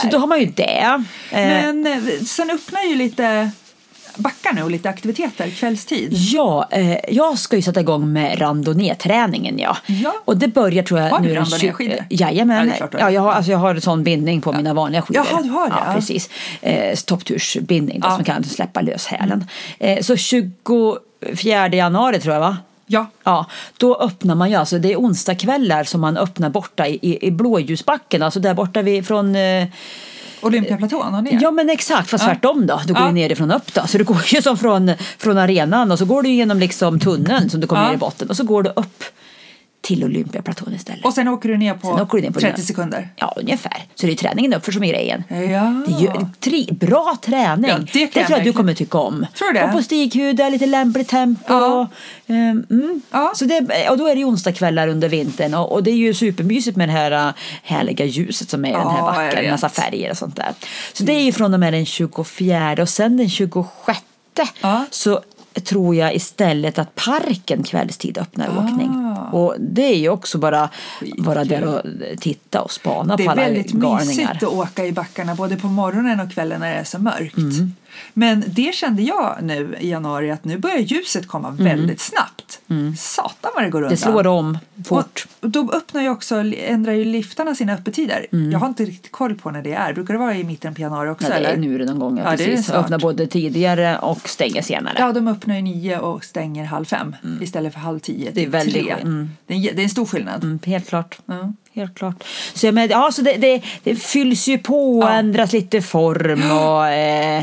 Så 0.02 0.06
då 0.10 0.18
har 0.18 0.26
man 0.26 0.40
ju 0.40 0.46
det. 0.46 0.80
Eh, 1.30 1.38
Men 1.38 1.86
eh, 1.86 1.98
sen 2.26 2.50
öppnar 2.50 2.82
ju 2.82 2.94
lite 2.96 3.50
backar 4.20 4.52
nu 4.52 4.62
och 4.62 4.70
lite 4.70 4.88
aktiviteter 4.88 5.50
kvällstid. 5.50 6.12
Ja, 6.12 6.68
eh, 6.70 6.96
jag 7.14 7.38
ska 7.38 7.56
ju 7.56 7.62
sätta 7.62 7.80
igång 7.80 8.12
med 8.12 8.40
randonnée-träningen 8.40 9.58
ja. 9.58 9.76
Ja. 9.86 10.14
Och 10.24 10.36
det 10.36 10.48
börjar 10.48 10.82
tror 10.82 11.00
jag 11.00 11.10
Har 11.10 11.18
du 11.18 11.28
nu 11.28 11.34
den 11.34 11.44
randonnéskidor? 11.44 11.96
20 11.96 12.04
Jajamän. 12.10 12.68
Ja, 12.68 12.74
Ja, 12.80 12.88
du 12.98 13.02
har. 13.04 13.10
jag 13.10 13.20
har, 13.22 13.32
alltså, 13.32 13.50
jag 13.52 13.58
har 13.58 13.74
en 13.74 13.80
sån 13.80 14.04
bindning 14.04 14.40
på 14.40 14.52
mina 14.52 14.74
vanliga 14.74 15.02
skidor. 15.02 15.26
Jaha, 15.30 15.42
du 15.42 15.48
har 15.50 15.68
det, 15.68 15.74
Ja, 15.78 15.82
ja. 15.86 15.94
precis. 15.94 16.30
Eh, 16.62 16.94
Topptursbindning 16.96 18.00
Ja. 18.04 18.14
som 18.16 18.24
kan 18.24 18.44
släppa 18.44 18.80
lös 18.80 19.06
hälen. 19.06 19.44
Eh, 19.78 20.00
så 20.02 20.16
24 20.16 21.68
januari 21.76 22.20
tror 22.20 22.34
jag 22.34 22.40
va? 22.40 22.56
Ja. 22.86 23.06
Ja, 23.24 23.46
då 23.76 23.96
öppnar 23.96 24.34
man 24.34 24.50
ju 24.50 24.56
alltså, 24.56 24.78
det 24.78 24.92
är 24.92 24.96
onsdagskvällar 24.96 25.84
som 25.84 26.00
man 26.00 26.16
öppnar 26.16 26.50
borta 26.50 26.86
i, 26.86 26.98
i, 27.02 27.26
i 27.26 27.30
blåljusbacken, 27.30 28.22
alltså 28.22 28.40
där 28.40 28.54
borta 28.54 28.82
vid, 28.82 29.06
från 29.06 29.36
eh, 29.36 29.66
Olympiaplatån 30.40 31.14
och 31.14 31.24
ner. 31.24 31.38
Ja 31.42 31.50
men 31.50 31.70
exakt, 31.70 32.10
fast 32.10 32.24
Ja. 32.24 32.28
tvärtom 32.32 32.66
då. 32.66 32.80
Du 32.86 32.92
går 32.92 33.02
Ja. 33.02 33.06
ju 33.08 33.14
nerifrån 33.14 33.50
upp 33.52 33.74
då. 33.74 33.86
Så 33.86 33.98
du 33.98 34.04
går 34.04 34.22
ju 34.26 34.42
som 34.42 34.56
från, 34.58 34.90
från 35.18 35.38
arenan 35.38 35.92
och 35.92 35.98
så 35.98 36.04
går 36.04 36.22
du 36.22 36.28
genom 36.30 36.58
liksom 36.58 37.00
tunneln 37.00 37.50
som 37.50 37.60
du 37.60 37.66
kommer 37.66 37.82
Ja. 37.82 37.88
ner 37.88 37.94
i 37.94 37.98
botten 37.98 38.28
och 38.30 38.36
så 38.36 38.44
går 38.44 38.62
du 38.62 38.70
upp 38.76 39.04
till 39.90 40.04
Olympiaplatån 40.04 40.74
istället. 40.74 41.04
Och 41.04 41.14
sen 41.14 41.28
åker 41.28 41.48
du 41.48 41.56
ner 41.56 41.74
på, 41.74 42.08
du 42.12 42.20
ner 42.20 42.30
på 42.30 42.40
30 42.40 42.56
den. 42.56 42.66
sekunder. 42.66 43.08
Ja, 43.16 43.34
ungefär. 43.36 43.76
Så 43.94 44.06
det 44.06 44.12
är 44.12 44.16
träningen 44.16 44.54
uppför 44.54 44.72
som 44.72 44.84
är 44.84 44.88
grejen. 44.88 45.24
Ja. 45.28 45.36
Det 45.86 45.92
är 45.94 46.00
ju 46.00 46.10
tre, 46.40 46.66
bra 46.70 47.16
träning. 47.22 47.70
Ja, 47.70 47.78
det 47.92 48.00
jag 48.00 48.12
tror 48.12 48.22
jag 48.22 48.28
du 48.28 48.34
verkligen. 48.34 48.54
kommer 48.54 48.74
tycka 48.74 48.98
om. 48.98 49.26
Tror 49.38 49.52
du 49.52 49.58
det? 49.58 49.64
Och 49.64 49.72
på 49.72 49.82
stighuda, 49.82 50.48
lite 50.48 50.66
lämpligt 50.66 51.08
tempo. 51.08 51.42
Ja. 51.48 51.88
Ehm, 52.26 52.66
mm. 52.70 53.02
Ja. 53.10 53.32
Så 53.34 53.44
det, 53.44 53.88
och 53.90 53.98
då 53.98 54.06
är 54.06 54.16
det 54.16 54.24
onsdagskvällar 54.24 54.88
under 54.88 55.08
vintern 55.08 55.54
och, 55.54 55.72
och 55.72 55.82
det 55.82 55.90
är 55.90 55.96
ju 55.96 56.14
supermysigt 56.14 56.76
med 56.76 56.88
det 56.88 56.92
här 56.92 57.28
äh, 57.28 57.34
härliga 57.62 58.04
ljuset 58.04 58.50
som 58.50 58.64
är 58.64 58.68
i 58.68 58.72
den 58.72 58.80
här 58.80 58.98
Ja, 58.98 59.22
jag 59.22 59.32
backen. 59.34 59.50
Massa 59.50 59.68
färger 59.68 60.10
och 60.10 60.16
sånt 60.16 60.36
där. 60.36 60.52
Så 60.92 61.04
det 61.04 61.12
är 61.12 61.22
ju 61.22 61.32
från 61.32 61.54
och 61.54 61.60
med 61.60 61.72
den 61.72 61.86
24 61.86 62.76
och 62.82 62.88
sen 62.88 63.16
den 63.16 63.30
26 63.30 64.00
Ja. 64.60 64.84
så 64.90 65.20
tror 65.64 65.94
jag 65.94 66.14
istället 66.14 66.78
att 66.78 66.94
parken 66.94 67.62
kvällstid 67.62 68.18
öppnar 68.18 68.48
åkning. 68.58 69.16
Och 69.32 69.54
det 69.58 69.82
är 69.82 69.96
ju 69.96 70.08
också 70.08 70.38
bara 70.38 70.68
vara 71.18 71.44
där 71.44 71.64
och 71.64 71.82
titta 72.20 72.62
och 72.62 72.70
spana 72.72 73.16
Det 73.16 73.24
på 73.24 73.30
är 73.30 73.32
alla 73.32 73.42
väldigt 73.42 73.72
galningar. 73.72 74.04
mysigt 74.04 74.30
att 74.30 74.42
åka 74.42 74.86
i 74.86 74.92
backarna 74.92 75.34
både 75.34 75.56
på 75.56 75.66
morgonen 75.66 76.20
och 76.20 76.32
kvällen 76.32 76.60
när 76.60 76.74
det 76.74 76.80
är 76.80 76.84
så 76.84 76.98
mörkt. 76.98 77.36
Mm. 77.36 77.74
Men 78.12 78.44
det 78.46 78.74
kände 78.74 79.02
jag 79.02 79.36
nu 79.42 79.76
i 79.80 79.90
januari 79.90 80.30
att 80.30 80.44
nu 80.44 80.58
börjar 80.58 80.78
ljuset 80.78 81.28
komma 81.28 81.50
väldigt 81.50 82.00
snabbt. 82.00 82.60
Satan 82.98 83.50
vad 83.54 83.64
det 83.64 83.70
går 83.70 83.78
undan. 83.78 83.88
Mm. 83.88 83.90
Det 83.90 83.96
slår 83.96 84.26
om 84.26 84.58
fort. 84.88 85.26
Och 85.40 85.50
då 85.50 85.72
öppnar 85.72 86.02
ju 86.02 86.08
också, 86.08 86.44
ändrar 86.56 86.92
ju 86.92 87.04
liftarna 87.04 87.54
sina 87.54 87.72
öppettider. 87.74 88.26
Jag 88.52 88.58
har 88.58 88.68
inte 88.68 88.84
riktigt 88.84 89.12
koll 89.12 89.34
på 89.34 89.50
när 89.50 89.62
det 89.62 89.72
är. 89.72 89.92
Brukar 89.92 90.14
det 90.14 90.20
vara 90.20 90.36
i 90.36 90.44
mitten 90.44 90.74
på 90.74 90.80
januari 90.80 91.08
också? 91.10 91.28
Ja, 91.32 91.38
det 91.40 91.46
är 91.46 91.56
nu 91.56 91.78
det 91.78 91.84
någon 91.84 91.98
gång. 91.98 92.18
Ja, 92.18 92.30
det 92.30 92.36
precis. 92.36 92.66
snart. 92.66 92.76
Öppnar 92.84 92.98
både 92.98 93.26
tidigare 93.26 93.98
och 93.98 94.28
stänger 94.28 94.62
senare. 94.62 94.96
Ja, 94.98 95.12
de 95.12 95.28
öppnar 95.28 95.56
ju 95.56 95.62
nio 95.62 95.98
och 95.98 96.24
stänger 96.24 96.64
halv 96.64 96.84
fem 96.84 97.16
istället 97.40 97.72
för 97.72 97.80
halv 97.80 97.98
tio 97.98 98.20
Mm. 98.20 98.34
Det 98.34 98.44
är 98.44 98.48
väldigt 98.48 98.74
tre. 98.84 98.92
Mm. 98.92 99.30
Det, 99.46 99.54
är, 99.54 99.56
en 99.56 99.62
jä- 99.62 99.72
det 99.74 99.82
är 99.82 99.84
en 99.84 99.90
stor 99.90 100.06
skillnad. 100.06 100.44
Mm, 100.44 100.58
helt 100.64 100.88
klart. 100.88 101.18
Ja. 101.72 101.80
Helt 101.80 101.94
klart. 101.98 102.24
Så, 102.54 102.66
jag 102.66 102.90
ja, 102.90 103.10
så 103.12 103.22
det, 103.22 103.32
det, 103.36 103.62
det 103.82 103.96
fylls 103.96 104.48
ju 104.48 104.58
på 104.58 104.98
och 104.98 105.04
Ja. 105.04 105.10
ändras 105.10 105.52
lite 105.52 105.82
form 105.82 106.50
och 106.50 106.86
eh, 106.88 107.42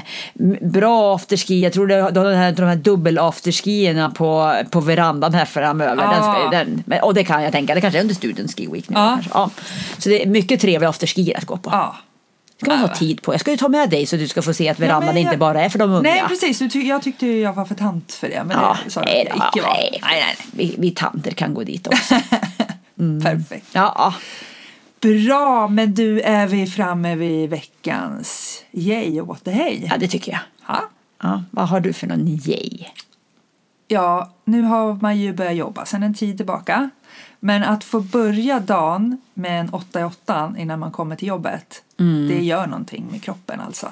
bra 0.61 1.15
afterski. 1.15 1.59
Jag 1.63 1.73
tror 1.73 1.87
det, 1.87 2.11
de, 2.11 2.25
här, 2.35 2.51
de 2.51 2.61
här 2.63 2.75
dubbel 2.75 3.17
afterskierna 3.19 4.09
på, 4.09 4.55
på 4.71 4.79
verandan 4.79 5.33
här 5.33 5.45
framöver. 5.45 5.95
Den 5.95 6.05
Ja. 6.23 6.47
den, 6.51 6.83
men- 6.85 7.01
och 7.03 7.13
det 7.13 7.23
kan 7.23 7.43
jag 7.43 7.51
tänka, 7.51 7.75
det 7.75 7.81
kanske 7.81 7.97
är 7.99 8.01
under 8.01 8.15
Student 8.15 8.55
Ski 8.57 8.67
Week 8.71 8.89
nu. 8.89 8.95
Ja. 8.99 9.19
Ja. 9.33 9.49
Så 9.97 10.09
det 10.09 10.23
är 10.23 10.27
mycket 10.27 10.61
trevliga 10.61 10.89
afterskier 10.89 11.37
att 11.37 11.45
gå 11.45 11.57
på. 11.57 11.69
Ja. 11.73 11.95
ska 12.61 12.69
man 12.71 12.79
ha 12.79 12.87
tid 12.95 13.21
på. 13.21 13.33
Jag 13.33 13.39
ska 13.41 13.51
ju 13.51 13.57
ta 13.57 13.67
med 13.69 13.89
dig 13.89 14.05
så 14.05 14.15
du 14.15 14.27
ska 14.27 14.41
få 14.41 14.53
se 14.53 14.69
att 14.69 14.79
verandan 14.79 15.05
men 15.13 15.23
jag- 15.23 15.29
inte 15.31 15.37
bara 15.37 15.61
är 15.65 15.69
för 15.69 15.79
de 15.79 15.91
unga. 15.91 16.01
Nej, 16.01 16.23
precis. 16.27 16.59
Du 16.59 16.69
ty- 16.69 16.87
jag 16.87 17.01
tyckte 17.03 17.25
ju 17.25 17.39
jag 17.41 17.53
var 17.53 17.65
för 17.65 17.75
tant 17.75 18.13
för 18.13 18.29
det. 18.29 18.43
Men 18.45 18.57
Ja, 18.61 18.77
det 18.85 18.91
sa 18.91 19.01
nej, 19.01 19.31
då, 19.33 19.39
nej, 19.63 19.99
nej, 20.01 20.01
nej. 20.01 20.35
Vi, 20.51 20.75
vi 20.77 20.91
tanter 20.91 21.31
kan 21.31 21.53
gå 21.53 21.63
dit 21.63 21.87
också. 21.87 22.15
Perfekt. 23.23 23.67
Ja. 23.71 24.13
Bra, 25.01 25.67
men 25.67 25.93
du 25.93 26.21
är 26.21 26.47
vi 26.47 26.67
framme 26.67 27.15
vid 27.15 27.49
veckans 27.49 28.63
yay 28.71 29.21
och 29.21 29.37
hey. 29.45 29.87
ja, 29.89 29.97
det 29.97 30.07
tycker 30.07 30.31
jag. 30.31 30.41
Ja. 30.67 30.89
Ja, 31.21 31.43
vad 31.51 31.67
har 31.67 31.79
du 31.79 31.93
för 31.93 32.07
någon 32.07 32.27
yay? 32.27 32.85
ja, 33.87 34.33
nu 34.45 34.61
har 34.61 34.97
man 35.01 35.17
ju 35.17 35.33
börjat 35.33 35.55
jobba 35.55 35.85
sedan 35.85 36.03
en 36.03 36.13
tid 36.13 36.37
tillbaka. 36.37 36.89
Men 37.39 37.63
att 37.63 37.83
få 37.83 37.99
börja 37.99 38.59
dagen 38.59 39.21
med 39.33 39.59
en 39.59 39.69
8 39.69 39.99
i 40.01 40.03
8 40.03 40.55
innan 40.57 40.79
man 40.79 40.91
kommer 40.91 41.15
till 41.15 41.27
jobbet, 41.27 41.83
det 42.27 42.43
gör 42.43 42.67
någonting 42.67 43.07
med 43.11 43.23
kroppen 43.23 43.59
alltså. 43.59 43.91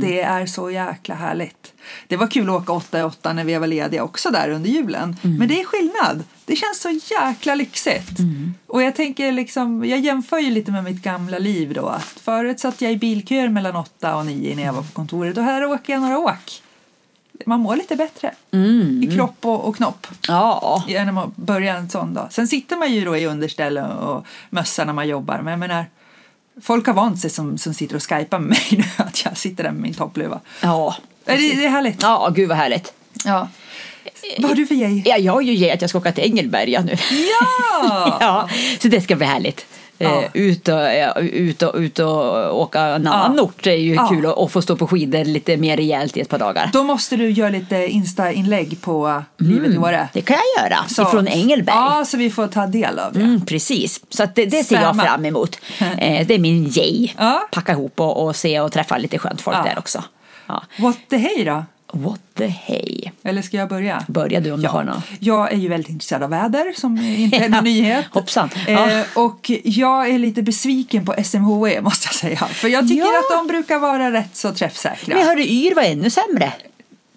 Det 0.00 0.20
är 0.20 0.46
så 0.46 0.70
jäkla 0.70 1.14
härligt. 1.14 1.72
Det 2.08 2.16
var 2.16 2.26
kul 2.26 2.48
att 2.48 2.54
åka 2.62 2.72
8 2.72 2.98
i 2.98 3.02
8 3.02 3.32
när 3.32 3.44
vi 3.44 3.58
var 3.58 3.66
lediga 3.66 4.04
också 4.04 4.30
där 4.30 4.50
under 4.50 4.70
julen. 4.70 5.16
Men 5.22 5.48
det 5.48 5.60
är 5.60 5.64
skillnad. 5.64 6.24
Det 6.44 6.56
känns 6.56 6.80
så 6.80 6.90
jäkla 7.14 7.54
lyxigt. 7.54 8.18
Och 8.66 8.82
jag 8.82 8.94
tänker 8.94 9.32
liksom, 9.32 9.84
jag 9.84 10.00
jämför 10.00 10.38
ju 10.38 10.50
lite 10.50 10.72
med 10.72 10.84
mitt 10.84 11.02
gamla 11.02 11.38
liv 11.38 11.74
då. 11.74 11.86
Att 11.86 12.04
förut 12.04 12.60
satt 12.60 12.80
jag 12.80 12.92
i 12.92 12.96
bilköer 12.96 13.48
mellan 13.48 13.76
8 13.76 14.16
och 14.16 14.26
9 14.26 14.56
när 14.56 14.62
jag 14.62 14.72
var 14.72 14.82
på 14.82 14.92
kontoret 14.92 15.36
och 15.36 15.44
här 15.44 15.64
åker 15.64 15.92
jag 15.92 16.02
några 16.02 16.18
åk. 16.18 16.62
Man 17.46 17.60
mår 17.60 17.76
lite 17.76 17.96
bättre 17.96 18.34
i 19.02 19.10
kropp 19.16 19.36
och, 19.40 19.64
och 19.68 19.76
knopp 19.76 20.06
Ja, 20.28 20.84
ja, 20.88 21.04
när 21.04 21.12
man 21.12 21.32
börjar 21.36 21.76
en 21.76 21.90
sån 21.90 22.14
dag. 22.14 22.26
Sen 22.30 22.48
sitter 22.48 22.76
man 22.76 22.92
ju 22.92 23.04
då 23.04 23.16
i 23.16 23.26
underställ 23.26 23.78
och 23.78 24.26
mössa 24.50 24.84
när 24.84 24.92
man 24.92 25.08
jobbar. 25.08 25.38
Men 25.42 25.50
jag 25.50 25.58
menar, 25.58 25.84
folk 26.62 26.86
har 26.86 26.94
vant 26.94 27.20
sig 27.20 27.30
som, 27.30 27.58
som 27.58 27.74
sitter 27.74 27.96
och 27.96 28.02
skypar 28.02 28.38
med 28.38 28.48
mig 28.48 28.66
nu 28.70 29.04
att 29.04 29.24
jag 29.24 29.36
sitter 29.36 29.64
där 29.64 29.70
med 29.70 29.82
min 29.82 29.94
toppluva. 29.94 30.40
ja. 30.60 30.94
Det, 31.24 31.36
det 31.36 31.64
är 31.64 31.68
härligt. 31.68 32.02
Ja, 32.02 32.32
gud 32.34 32.48
vad 32.48 32.58
härligt. 32.58 32.92
Ja. 33.24 33.48
Vad 34.38 34.50
har 34.50 34.56
du 34.56 34.66
för 34.66 34.74
yay? 34.74 35.02
Ja, 35.04 35.16
jag 35.16 35.32
har 35.32 35.40
ju 35.40 35.54
gett 35.54 35.74
att 35.74 35.80
jag 35.80 35.90
ska 35.90 35.98
åka 35.98 36.12
till 36.12 36.24
Engelberga 36.24 36.80
nu. 36.80 36.96
Ja! 37.10 38.16
ja, 38.20 38.48
så 38.80 38.88
det 38.88 39.00
ska 39.00 39.16
bli 39.16 39.26
härligt. 39.26 39.66
Ja. 39.98 40.22
Eh, 40.22 40.30
ut, 40.34 40.68
och, 40.68 40.74
ja, 40.74 41.14
ut, 41.20 41.62
och, 41.62 41.74
ut 41.74 41.98
och 41.98 42.60
åka 42.60 42.80
en 42.80 43.06
annan 43.06 43.36
Ja. 43.36 43.42
ort 43.42 43.64
det 43.64 43.70
är 43.72 43.76
ju 43.76 43.94
Ja. 43.94 44.08
kul 44.08 44.26
att, 44.26 44.38
att 44.38 44.52
få 44.52 44.62
stå 44.62 44.76
på 44.76 44.86
skidor 44.86 45.24
lite 45.24 45.56
mer 45.56 45.76
rejält 45.76 46.16
i 46.16 46.20
ett 46.20 46.28
par 46.28 46.38
dagar. 46.38 46.70
Då 46.72 46.82
måste 46.82 47.16
du 47.16 47.30
göra 47.30 47.50
lite 47.50 47.76
Insta-inlägg 47.88 48.80
på 48.80 49.22
Livet 49.38 49.74
i 49.74 49.78
Åre. 49.78 50.08
Det 50.12 50.20
kan 50.20 50.36
jag 50.56 50.64
göra, 50.70 50.76
Så- 50.88 51.02
ifrån 51.02 51.28
Engelberg. 51.28 51.76
Ja, 51.76 52.04
så 52.06 52.16
vi 52.16 52.30
får 52.30 52.46
ta 52.46 52.66
del 52.66 52.98
av 52.98 53.12
det. 53.12 53.20
Mm, 53.20 53.46
precis, 53.46 54.00
så 54.10 54.22
att 54.22 54.34
det, 54.34 54.46
det 54.46 54.64
ser 54.64 54.80
jag 54.82 54.96
fram 54.96 55.24
emot. 55.24 55.58
Eh, 55.98 56.26
det 56.26 56.34
är 56.34 56.38
min 56.38 56.72
yay. 56.76 57.08
Ja. 57.18 57.48
Packa 57.52 57.72
ihop 57.72 58.00
och, 58.00 58.24
och 58.26 58.36
se 58.36 58.60
och 58.60 58.72
träffa 58.72 58.98
lite 58.98 59.18
skönt 59.18 59.40
folk 59.40 59.56
där 59.64 59.78
också. 59.78 60.04
Ja. 60.46 60.62
What 60.78 60.96
the 61.10 61.16
hey 61.16 61.44
då? 61.44 61.64
What 61.96 62.20
the 62.34 62.46
hey. 62.46 63.10
Eller 63.22 63.42
ska 63.42 63.56
jag 63.56 63.68
börja? 63.68 64.04
Börja 64.08 64.40
du 64.40 64.52
om 64.52 64.62
du 64.62 64.68
har 64.68 64.84
något. 64.84 65.04
Jag 65.20 65.52
är 65.52 65.56
ju 65.56 65.68
väldigt 65.68 65.90
intresserad 65.90 66.22
av 66.22 66.30
väder 66.30 66.72
som 66.76 66.98
inte 66.98 67.36
är 67.36 67.48
någon 67.48 67.64
nyhet. 67.64 68.06
Hoppsan. 68.10 68.50
Ja. 68.68 68.90
Eh, 68.90 69.06
och 69.14 69.50
jag 69.64 70.08
är 70.10 70.18
lite 70.18 70.42
besviken 70.42 71.04
på 71.06 71.14
SMHE 71.24 71.80
måste 71.82 72.06
jag 72.06 72.14
säga. 72.14 72.36
För 72.36 72.68
jag 72.68 72.88
tycker 72.88 73.02
Ja. 73.04 73.18
att 73.18 73.38
de 73.38 73.46
brukar 73.46 73.78
vara 73.78 74.12
rätt 74.12 74.36
så 74.36 74.52
träffsäkra. 74.52 75.16
Men 75.16 75.26
hörru, 75.26 75.42
Yr 75.42 75.74
var 75.74 75.82
ännu 75.82 76.10
sämre. 76.10 76.52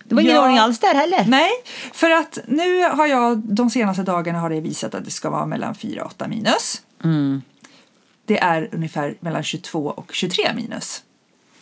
Det 0.03 0.15
var 0.15 0.21
ingen 0.21 0.35
Ja. 0.35 0.41
ordning 0.41 0.57
alls 0.57 0.79
där 0.79 0.95
heller. 0.95 1.25
Nej, 1.27 1.49
för 1.93 2.09
att 2.09 2.37
nu 2.47 2.83
har 2.83 3.07
jag 3.07 3.37
de 3.37 3.69
senaste 3.69 4.03
dagarna 4.03 4.39
har 4.39 4.49
det 4.49 4.59
visat 4.61 4.95
att 4.95 5.05
det 5.05 5.11
ska 5.11 5.29
vara 5.29 5.45
mellan 5.45 5.75
4 5.75 6.01
och 6.03 6.07
8 6.11 6.27
minus. 6.27 6.81
Mm. 7.03 7.41
Det 8.25 8.39
är 8.39 8.69
ungefär 8.71 9.15
mellan 9.19 9.43
22 9.43 9.79
och 9.97 10.11
23 10.13 10.45
minus. 10.55 11.01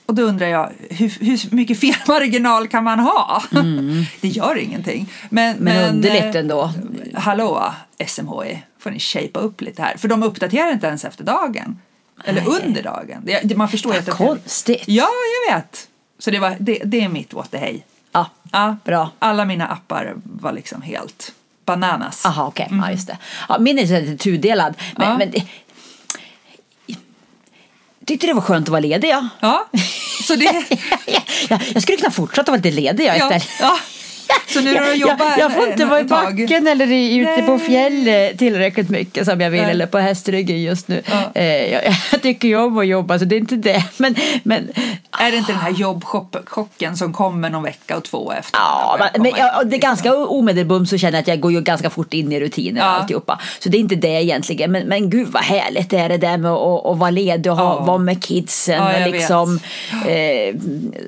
Och 0.06 0.16
då 0.16 0.22
undrar 0.24 0.48
jag, 0.48 0.72
hur, 0.90 1.10
hur 1.26 1.56
mycket 1.56 1.80
felmarginal 1.80 2.68
kan 2.68 2.84
man 2.84 3.00
ha? 3.00 3.44
det 4.22 4.28
gör 4.28 4.58
ingenting. 4.58 5.10
Men, 5.30 5.46
Mm. 5.56 5.64
Men 5.64 5.96
underligt 5.96 6.36
eh, 6.36 6.42
ändå. 6.42 6.72
Hallå 7.14 7.74
SMHI, 8.08 8.64
får 8.80 8.92
ni 8.92 9.00
shapea 9.00 9.42
upp 9.42 9.62
lite 9.62 9.82
här. 9.82 9.98
För 9.98 10.08
de 10.08 10.24
uppdaterar 10.24 10.72
inte 10.72 10.88
ens 10.88 11.06
efter 11.06 11.24
dagen. 11.24 11.80
Eller 12.24 12.42
Nej. 12.42 12.62
under 12.66 12.84
dagen. 12.84 13.30
Man 13.58 13.70
förstår 13.70 13.96
att 13.96 14.06
det 14.06 14.12
Konstigt. 14.12 14.84
Ja, 14.88 15.10
jag 15.48 15.56
vet. 15.56 15.88
Så 16.20 16.32
det, 16.32 16.40
var, 16.40 16.56
det, 16.60 16.82
det 16.86 17.02
är 17.02 17.10
mitt 17.10 17.34
what 17.34 17.52
the 17.52 17.58
hey. 17.58 17.82
Ja, 18.12 18.30
Ja, 18.52 18.78
bra. 18.84 19.10
Alla 19.20 19.46
mina 19.46 19.68
appar 19.68 20.14
var 20.24 20.52
liksom 20.52 20.82
helt 20.82 21.32
bananas. 21.66 22.26
Aha, 22.26 22.48
okej. 22.48 22.68
Ja, 22.72 22.92
just 22.92 23.08
det. 23.08 23.18
Ja, 23.50 23.60
min 23.60 23.80
är 23.80 24.02
lite 24.02 24.24
tudelad. 24.24 24.74
Men, 24.98 25.08
Ja. 25.10 25.18
men 25.18 25.32
det, 25.32 25.44
tyckte 28.06 28.28
det 28.28 28.34
var 28.34 28.42
skönt 28.42 28.66
att 28.66 28.70
vara 28.70 28.80
ledig. 28.80 29.10
Ja. 29.10 29.28
Ja, 29.40 29.68
så 30.28 30.36
det... 30.36 30.46
jag, 31.50 31.62
jag 31.74 31.84
skulle 31.84 31.98
kunna 31.98 32.12
fortsätta 32.12 32.52
vara 32.52 32.62
lite 32.62 32.82
ledig 32.82 33.06
jag, 33.06 33.18
ja, 33.18 33.24
istället. 33.24 33.50
ja. 33.60 33.78
Så 34.48 34.62
nu 34.62 34.74
när 34.74 34.80
du 34.80 34.88
jag, 34.88 34.96
jobbar 34.96 35.26
jag, 35.26 35.40
jag 35.40 35.54
får 35.54 35.68
inte 35.68 35.86
vara 35.86 36.00
i 36.00 36.04
backen 36.04 36.68
eller 36.68 36.92
i, 36.92 37.16
ute 37.16 37.44
på 37.46 37.60
fjället 37.60 38.40
tillräckligt 38.40 38.90
mycket 38.90 39.26
som 39.26 39.42
jag 39.42 39.50
vill 39.50 39.62
Nej. 39.62 39.72
eller 39.72 39.86
på 39.86 39.98
hästryggen 39.98 40.62
just 40.62 40.88
nu. 40.88 41.02
Ja. 41.06 41.32
Eh, 41.42 41.74
jag, 41.74 41.84
jag 42.12 42.22
tycker 42.22 42.48
ju 42.48 42.58
om 42.58 42.78
att 42.78 42.88
jobba 42.88 43.20
så 43.20 43.26
det 43.26 43.36
är 43.36 43.40
inte 43.40 43.56
det. 43.56 43.84
Men, 43.98 44.16
men 44.44 44.70
Är 45.20 45.32
det 45.32 45.38
inte 45.38 45.52
den 45.52 45.62
här 45.62 45.70
jobbchocken 45.72 46.98
som 46.98 47.14
kommer 47.14 47.50
någon 47.50 47.64
vecka 47.64 47.98
och 47.98 48.04
två 48.04 48.32
efter? 48.32 48.60
Ja, 48.60 48.96
men, 49.00 49.22
men 49.22 49.32
komma 49.32 49.38
ja, 49.40 49.48
igång, 49.48 49.60
och 49.60 49.66
det 49.68 49.70
är 49.70 49.72
liksom. 49.72 49.90
ganska 49.90 50.16
omedelbart 50.16 50.88
så 50.88 50.98
känner 50.98 51.14
jag 51.14 51.22
att 51.22 51.28
jag 51.28 51.40
går 51.40 51.52
ju 51.52 51.62
ganska 51.62 51.90
fort 51.90 52.14
in 52.14 52.32
i 52.32 52.40
rutiner 52.40 52.82
och 52.82 52.88
Ja. 52.88 52.92
alltihopa. 52.92 53.40
Så 53.60 53.70
det 53.70 53.78
är 53.78 53.80
inte 53.80 53.96
det 53.96 54.08
egentligen. 54.24 54.72
Men, 54.72 54.88
men 54.88 55.10
gud 55.10 55.28
vad 55.28 55.44
härligt 55.44 55.90
det 55.90 55.98
är 55.98 56.10
det 56.10 56.18
där 56.18 56.38
med 56.38 56.52
att, 56.52 56.86
att 56.86 56.98
vara 56.98 57.10
ledig 57.12 57.52
och 57.52 57.58
ha, 57.58 57.64
Ja. 57.80 57.86
vara 57.86 57.98
med 57.98 58.24
kidsen 58.24 58.76
Ja, 58.76 58.94
jag 58.94 59.08
och 59.08 59.14
liksom 59.14 59.60
eh, 60.08 60.56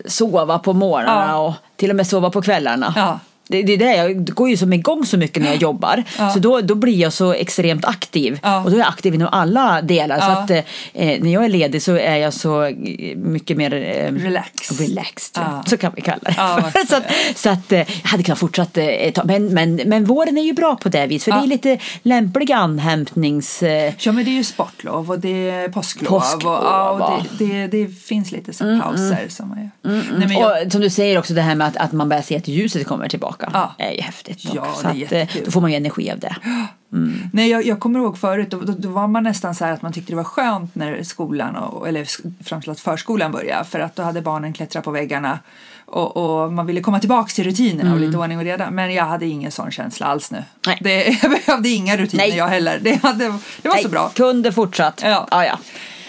sova 0.05 0.59
på 0.59 0.73
morgnarna 0.73 1.37
och 1.39 1.53
till 1.75 1.89
och 1.89 1.95
med 1.95 2.07
sova 2.07 2.29
på 2.29 2.41
kvällarna. 2.41 3.19
Det, 3.49 3.63
det 3.63 3.73
är 3.73 3.77
det, 3.77 3.95
jag 3.95 4.25
går 4.33 4.49
ju 4.49 4.57
som 4.57 4.73
igång 4.73 5.05
så 5.05 5.17
mycket 5.17 5.43
när 5.43 5.49
jag 5.49 5.61
jobbar. 5.61 6.03
Ja. 6.17 6.29
Så 6.29 6.39
då, 6.39 6.61
då 6.61 6.75
blir 6.75 6.95
jag 7.01 7.13
så 7.13 7.33
extremt 7.33 7.85
aktiv. 7.85 8.39
Ja. 8.43 8.63
Och 8.63 8.69
då 8.71 8.75
är 8.75 8.79
jag 8.79 8.87
aktiv 8.89 9.13
inom 9.13 9.27
alla 9.31 9.81
delar. 9.81 10.19
Så 10.19 10.25
Ja. 10.27 10.31
att 10.37 10.49
eh, 10.49 10.63
när 10.93 11.33
jag 11.33 11.45
är 11.45 11.49
ledig 11.49 11.81
så 11.81 11.95
är 11.97 12.15
jag 12.15 12.33
så 12.33 12.63
eh, 12.63 12.75
mycket 13.15 13.57
mer 13.57 13.73
eh, 13.73 14.11
Relax. 14.13 14.79
relaxed. 14.81 15.43
Ja. 15.43 15.63
Så 15.67 15.77
kan 15.77 15.91
vi 15.95 16.01
kalla 16.01 16.19
det. 16.23 16.33
Så 16.89 16.95
att, 16.95 17.03
så 17.35 17.49
att 17.49 17.71
eh, 17.71 17.77
jag 17.79 18.09
hade 18.09 18.23
kunnat 18.23 18.39
fortsätta 18.39 18.81
ett 18.81 19.15
tag. 19.15 19.25
Men, 19.25 19.45
men, 19.53 19.75
men 19.85 20.05
våren 20.05 20.37
är 20.37 20.41
ju 20.41 20.53
bra 20.53 20.75
på 20.75 20.89
det 20.89 21.07
viset. 21.07 21.33
För 21.33 21.39
det 21.41 21.45
är 21.45 21.47
lite 21.47 21.77
lämpliga 22.03 22.57
anhämtnings... 22.57 23.63
eh, 23.63 23.93
Ja 23.99 24.11
men 24.11 24.25
det 24.25 24.31
är 24.31 24.33
ju 24.33 24.43
sportlov 24.43 25.09
och 25.11 25.19
det 25.19 25.49
är 25.49 25.69
påsklov. 25.69 26.09
Påsklov, 26.09 26.53
och, 26.55 27.01
och 27.01 27.21
det, 27.39 27.45
det, 27.45 27.67
det 27.67 27.87
finns 27.87 28.31
lite 28.31 28.53
så 28.53 28.79
pauser 28.83 29.25
som 29.29 29.49
man 29.49 29.57
gör. 29.59 29.69
Nej, 30.17 30.27
men 30.27 30.31
jag, 30.31 30.65
Och 30.65 30.71
som 30.71 30.81
du 30.81 30.89
säger 30.89 31.17
också 31.19 31.33
det 31.33 31.41
här 31.41 31.55
med 31.55 31.67
att, 31.67 31.77
att 31.77 31.91
man 31.91 32.09
börjar 32.09 32.23
se 32.23 32.37
att 32.37 32.47
ljuset 32.47 32.87
kommer 32.87 33.07
tillbaka. 33.09 33.36
Ja. 33.53 33.75
är 33.77 33.91
ju 33.91 34.01
häftigt. 34.01 34.39
Ja, 34.43 34.51
det 34.51 35.03
är 35.03 35.07
så 35.07 35.15
att, 35.15 35.35
eh, 35.35 35.43
då 35.45 35.51
får 35.51 35.61
man 35.61 35.71
ju 35.71 35.77
energi 35.77 36.11
av 36.11 36.19
det. 36.19 36.35
nej, 37.33 37.49
jag, 37.49 37.65
jag 37.65 37.79
kommer 37.79 37.99
ihåg 37.99 38.17
förut, 38.17 38.51
då, 38.51 38.59
då, 38.59 38.73
då 38.77 38.89
var 38.89 39.07
man 39.07 39.23
nästan 39.23 39.55
så 39.55 39.65
här 39.65 39.73
att 39.73 39.81
man 39.81 39.93
tyckte 39.93 40.11
det 40.11 40.15
var 40.15 40.23
skönt 40.23 40.75
när 40.75 41.03
skolan, 41.03 41.55
och, 41.55 41.87
eller 41.87 42.07
framförallt 42.43 42.79
förskolan 42.79 43.31
började. 43.31 43.65
För 43.65 43.79
att 43.79 43.95
då 43.95 44.03
hade 44.03 44.21
barnen 44.21 44.53
klättrat 44.53 44.83
på 44.83 44.91
väggarna 44.91 45.39
och, 45.85 46.17
och 46.17 46.53
man 46.53 46.65
ville 46.65 46.81
komma 46.81 46.99
tillbaka 46.99 47.29
till 47.29 47.43
rutinerna 47.43 47.93
och 47.93 47.99
lite 47.99 48.17
ordning 48.17 48.37
och 48.37 48.43
reda. 48.43 48.71
Men 48.71 48.93
jag 48.93 49.05
hade 49.05 49.25
ingen 49.25 49.51
sån 49.51 49.71
känsla 49.71 50.05
alls 50.05 50.31
nu. 50.31 50.43
Nej. 50.67 50.77
Det, 50.81 51.05
jag 51.21 51.31
behövde 51.31 51.69
inga 51.69 51.97
rutiner 51.97 52.27
Nej. 52.27 52.37
jag 52.37 52.47
heller. 52.47 52.79
Det, 52.81 53.03
hade, 53.03 53.25
det 53.61 53.67
var 53.69 53.75
så 53.75 53.81
Nej, 53.81 53.91
bra. 53.91 54.09
Kunde 54.09 54.51
fortsatt. 54.51 55.01
Ja. 55.03 55.27
Ja, 55.31 55.45
ja. 55.45 55.59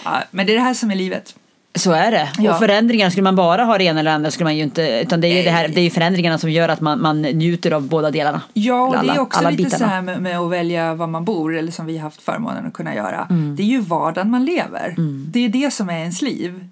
Ja, 0.03 0.23
men 0.31 0.45
det 0.45 0.53
är 0.53 0.55
det 0.55 0.63
här 0.63 0.73
som 0.73 0.91
är 0.91 0.95
livet. 0.95 1.35
Så 1.75 1.91
är 1.91 2.11
det. 2.11 2.29
Ja. 2.39 2.51
Och 2.53 2.59
förändringar, 2.59 3.09
skulle 3.09 3.23
man 3.23 3.35
bara 3.35 3.63
ha 3.63 3.77
det 3.77 3.83
ena 3.83 3.99
eller 3.99 4.11
andra 4.11 4.31
skulle 4.31 4.43
man 4.45 4.57
ju 4.57 4.63
inte, 4.63 5.01
utan 5.03 5.21
det 5.21 5.27
är 5.27 5.37
ju, 5.37 5.43
det 5.43 5.49
här, 5.49 5.67
det 5.67 5.79
är 5.79 5.83
ju 5.83 5.89
förändringarna 5.89 6.37
som 6.37 6.51
gör 6.51 6.69
att 6.69 6.81
man, 6.81 7.01
man 7.01 7.21
njuter 7.21 7.71
av 7.71 7.81
båda 7.87 8.11
delarna. 8.11 8.41
Ja, 8.53 8.81
och 8.81 8.93
Eller 8.95 9.03
det 9.03 9.09
är 9.09 9.11
alla- 9.11 9.21
också 9.21 9.39
alla 9.39 9.49
lite 9.49 9.63
bitarna. 9.63 9.79
så 9.79 9.85
här 9.85 10.01
med, 10.01 10.21
med 10.21 10.39
att 10.39 10.51
välja 10.51 10.93
var 10.93 11.07
man 11.07 11.25
bor, 11.25 11.57
eller 11.57 11.71
som 11.71 11.85
vi 11.85 11.97
har 11.97 12.03
haft 12.03 12.21
förmånen 12.21 12.65
att 12.65 12.73
kunna 12.73 12.95
göra. 12.95 13.27
Mm. 13.29 13.55
Det 13.55 13.63
är 13.63 13.67
ju 13.67 13.79
vardagen 13.81 14.31
man 14.31 14.45
lever. 14.45 14.95
Det 15.31 15.45
är 15.45 15.49
det 15.49 15.73
som 15.73 15.89
är 15.89 15.97
ens 15.99 16.21
liv, 16.21 16.65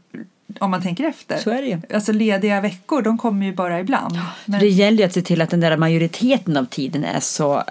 om 0.59 0.71
man 0.71 0.81
tänker 0.81 1.03
efter. 1.03 1.37
Så 1.37 1.49
är 1.49 1.61
det 1.61 1.67
ju. 1.67 1.81
Alltså 1.93 2.11
lediga 2.11 2.61
veckor, 2.61 3.01
de 3.01 3.17
kommer 3.17 3.45
ju 3.45 3.53
bara 3.53 3.79
ibland. 3.79 4.19
Men, 4.45 4.59
Det 4.59 4.67
gäller 4.67 4.97
ju 4.97 5.03
att 5.03 5.13
se 5.13 5.21
till 5.21 5.41
att 5.41 5.49
den 5.49 5.59
där 5.59 5.77
majoriteten 5.77 6.57
av 6.57 6.65
tiden 6.65 7.03
är 7.03 7.19
så 7.19 7.63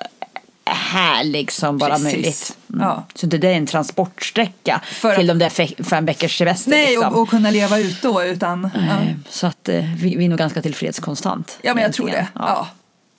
härlig 0.71 1.53
som 1.53 1.79
bara 1.79 1.91
Precis. 1.91 2.05
möjligt. 2.05 2.57
Ja. 2.67 3.05
Så 3.15 3.27
det 3.27 3.49
är 3.49 3.53
en 3.57 3.67
transportsträcka 3.67 4.81
För 4.85 5.11
att- 5.11 5.17
till 5.17 5.27
de 5.27 5.39
där 5.39 5.49
fe- 5.49 5.85
fem 5.85 6.07
veckors 6.07 6.39
semester. 6.39 6.71
nej, 6.71 6.87
liksom. 6.91 7.13
och, 7.15 7.23
och 7.23 7.29
kunna 7.29 7.51
leva 7.51 7.79
ut 7.79 8.03
då 8.03 8.23
utan... 8.25 8.71
Ja, 8.75 8.81
Eh, 8.81 9.09
Så 9.29 9.47
att 9.47 9.69
eh, 9.69 9.85
vi, 9.97 10.17
vi 10.17 10.25
är 10.25 10.29
nog 10.29 10.39
ganska 10.39 10.63
tillfreds 10.63 10.99
konstant. 10.99 11.59
ja 11.63 11.75
men 11.75 11.83
jag 11.83 11.93
tror 11.93 12.07
det. 12.07 12.13
egentligen. 12.13 12.47
Ja. 12.49 12.67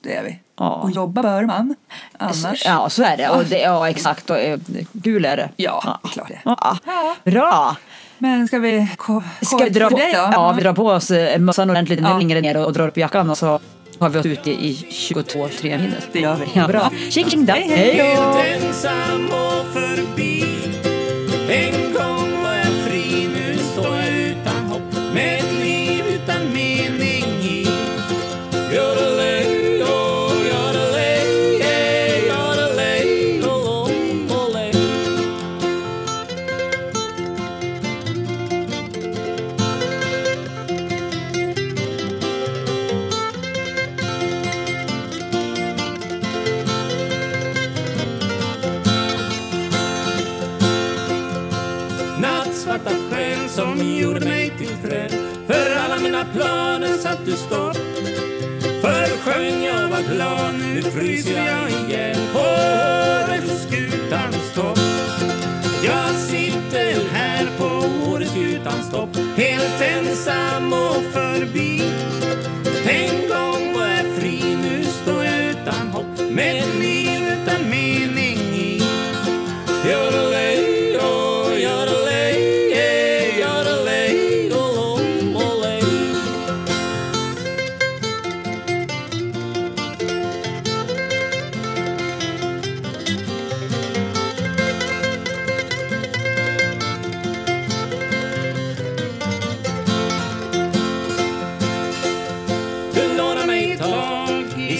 det 0.03 0.15
är 0.15 0.23
vi. 0.23 0.39
Ja. 0.59 0.69
Och 0.69 0.91
jobba 0.91 1.21
bör 1.21 1.45
man. 1.45 1.75
Annars... 2.17 2.65
Ja, 2.65 2.89
så 2.89 3.03
är 3.03 3.17
det. 3.17 3.29
Och 3.29 3.45
det 3.45 3.59
ja, 3.59 3.89
exakt. 3.89 4.29
Och, 4.29 4.37
eh, 4.37 4.59
kul 5.03 5.25
är 5.25 5.37
det. 5.37 5.49
Ja, 5.55 5.99
är 6.03 6.07
klart 6.07 6.27
det. 6.27 6.39
Ja. 6.45 6.77
Ja. 6.85 7.15
Bra! 7.23 7.75
Men 8.17 8.47
ska 8.47 8.59
vi... 8.59 8.87
Ska 9.41 9.57
vi 9.57 9.69
dra 9.69 9.89
på, 9.89 9.97
dig 9.97 10.13
då? 10.13 10.19
ja, 10.19 10.51
vi 10.51 10.61
drar 10.63 10.73
på 10.73 10.87
oss 10.87 11.11
eh, 11.11 11.39
mössan 11.39 11.69
ordentligt 11.69 11.99
Ja. 12.03 12.17
längre 12.17 12.41
ner 12.41 12.57
och, 12.57 12.65
och 12.65 12.73
drar 12.73 12.87
upp 12.87 12.97
jackan 12.97 13.29
och 13.29 13.37
så 13.37 13.59
har 13.99 14.09
vi 14.09 14.19
oss 14.19 14.25
ute 14.25 14.51
i 14.51 14.87
22-3 14.91 15.63
minus. 15.63 16.03
Det 16.11 16.19
gör 16.19 16.35
vi. 16.35 16.45
Ja, 16.53 16.67
bra. 16.67 16.91
Tjing 17.09 17.29
tjing 17.29 17.47
Hej, 17.47 17.67
hej. 17.69 17.93
Hej 17.93 18.15
då! 18.15 18.37
Inte 57.27 57.39
stopp 57.39 57.77
Förr 58.81 59.17
sjöng 59.17 59.63
jag 59.63 59.89
var 59.89 60.13
glad, 60.13 60.55
nu 60.59 60.81
fryser 60.81 61.37
jag 61.37 61.69
igen. 61.69 62.17
På 62.33 62.39
Åreskutans 62.39 64.53
topp 64.55 64.79
Jag 65.83 66.15
sitter 66.15 67.09
här 67.11 67.47
på 67.57 67.65
Åreskutans 68.11 68.91
topp 68.91 69.09
Helt 69.35 69.81
ensam 69.81 70.73
och 70.73 71.03
förbi. 71.13 71.81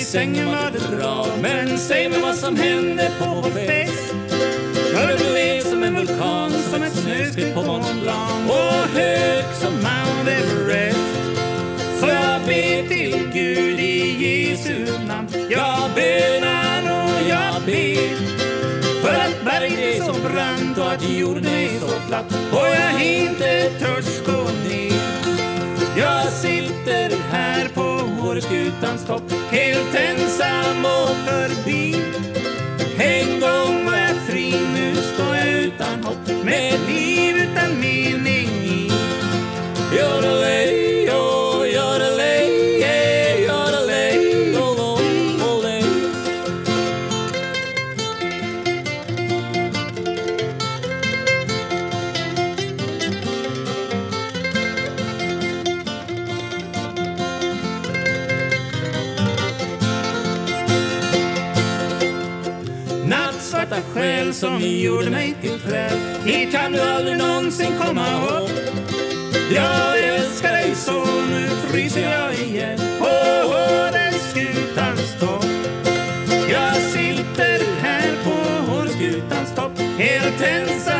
Sängen 0.07 0.47
var 0.47 0.71
det 0.71 0.97
bra 0.97 1.27
Men 1.41 1.77
säg 1.77 2.09
mig 2.09 2.21
vad 2.21 2.35
som 2.35 2.55
hände 2.55 3.11
på 3.19 3.25
vår 3.25 3.49
fest. 3.49 4.13
För 4.93 5.17
du 5.17 5.31
blev 5.31 5.61
som 5.61 5.83
en 5.83 5.95
vulkan, 5.95 6.51
som 6.51 6.83
ett 6.83 6.95
snöskred 6.95 7.53
på 7.53 7.61
Mont 7.63 8.01
Blanc? 8.01 8.49
Och 8.49 8.97
hög 8.99 9.45
som 9.61 9.73
Mount 9.73 10.31
Everest. 10.31 10.99
Så 11.99 12.07
jag 12.07 12.41
ber 12.41 12.87
till 12.87 13.29
Gud 13.33 13.79
i 13.79 14.25
Jesu 14.25 14.85
namn. 15.07 15.27
Jag 15.49 15.91
bönar 15.95 16.81
och 16.81 17.29
jag 17.29 17.61
ber. 17.65 18.15
För 19.01 19.13
att 19.13 19.45
berget 19.45 19.79
är 19.79 20.03
så 20.03 20.13
brant 20.13 20.77
och 20.77 20.91
att 20.91 21.09
jorden 21.09 21.45
är 21.45 21.79
så 21.79 22.07
platt. 22.07 22.25
Och 22.51 22.67
jag 22.67 23.03
inte 23.03 23.69
törs 23.79 24.25
gå 24.25 24.43
ner. 24.69 25.01
Jag 25.97 26.27
sitter 26.27 27.17
här 27.31 27.66
på 28.37 28.47
Åreskutans 28.47 29.05
topp. 29.05 29.31
Helt 29.51 29.95
ensam 29.95 30.85
och 30.85 31.15
förbi. 31.27 31.95
En 32.99 33.39
gång 33.39 33.76
själ 64.27 64.33
som 64.33 64.61
gjorde 64.61 65.09
mig 65.09 65.35
till 65.41 65.59
träd. 65.59 65.91
Hit 66.25 66.51
kan 66.51 66.71
du 66.71 66.81
aldrig 66.81 67.17
någonsin 67.17 67.71
komma 67.79 68.07
upp. 68.39 68.51
Jag 69.55 69.99
älskar 69.99 70.51
dig 70.51 70.75
så, 70.75 71.05
nu 71.29 71.47
fryser 71.47 72.01
jag 72.01 72.33
igen 72.33 72.79
På 72.99 73.05
Åreskutans 73.49 75.19
topp. 75.19 75.45
Jag 76.51 76.75
sitter 76.75 77.81
här 77.81 78.09
på 78.23 78.73
Åreskutans 78.73 79.55
topp 79.55 79.79
Helt 79.97 80.41
ensam. 80.41 80.96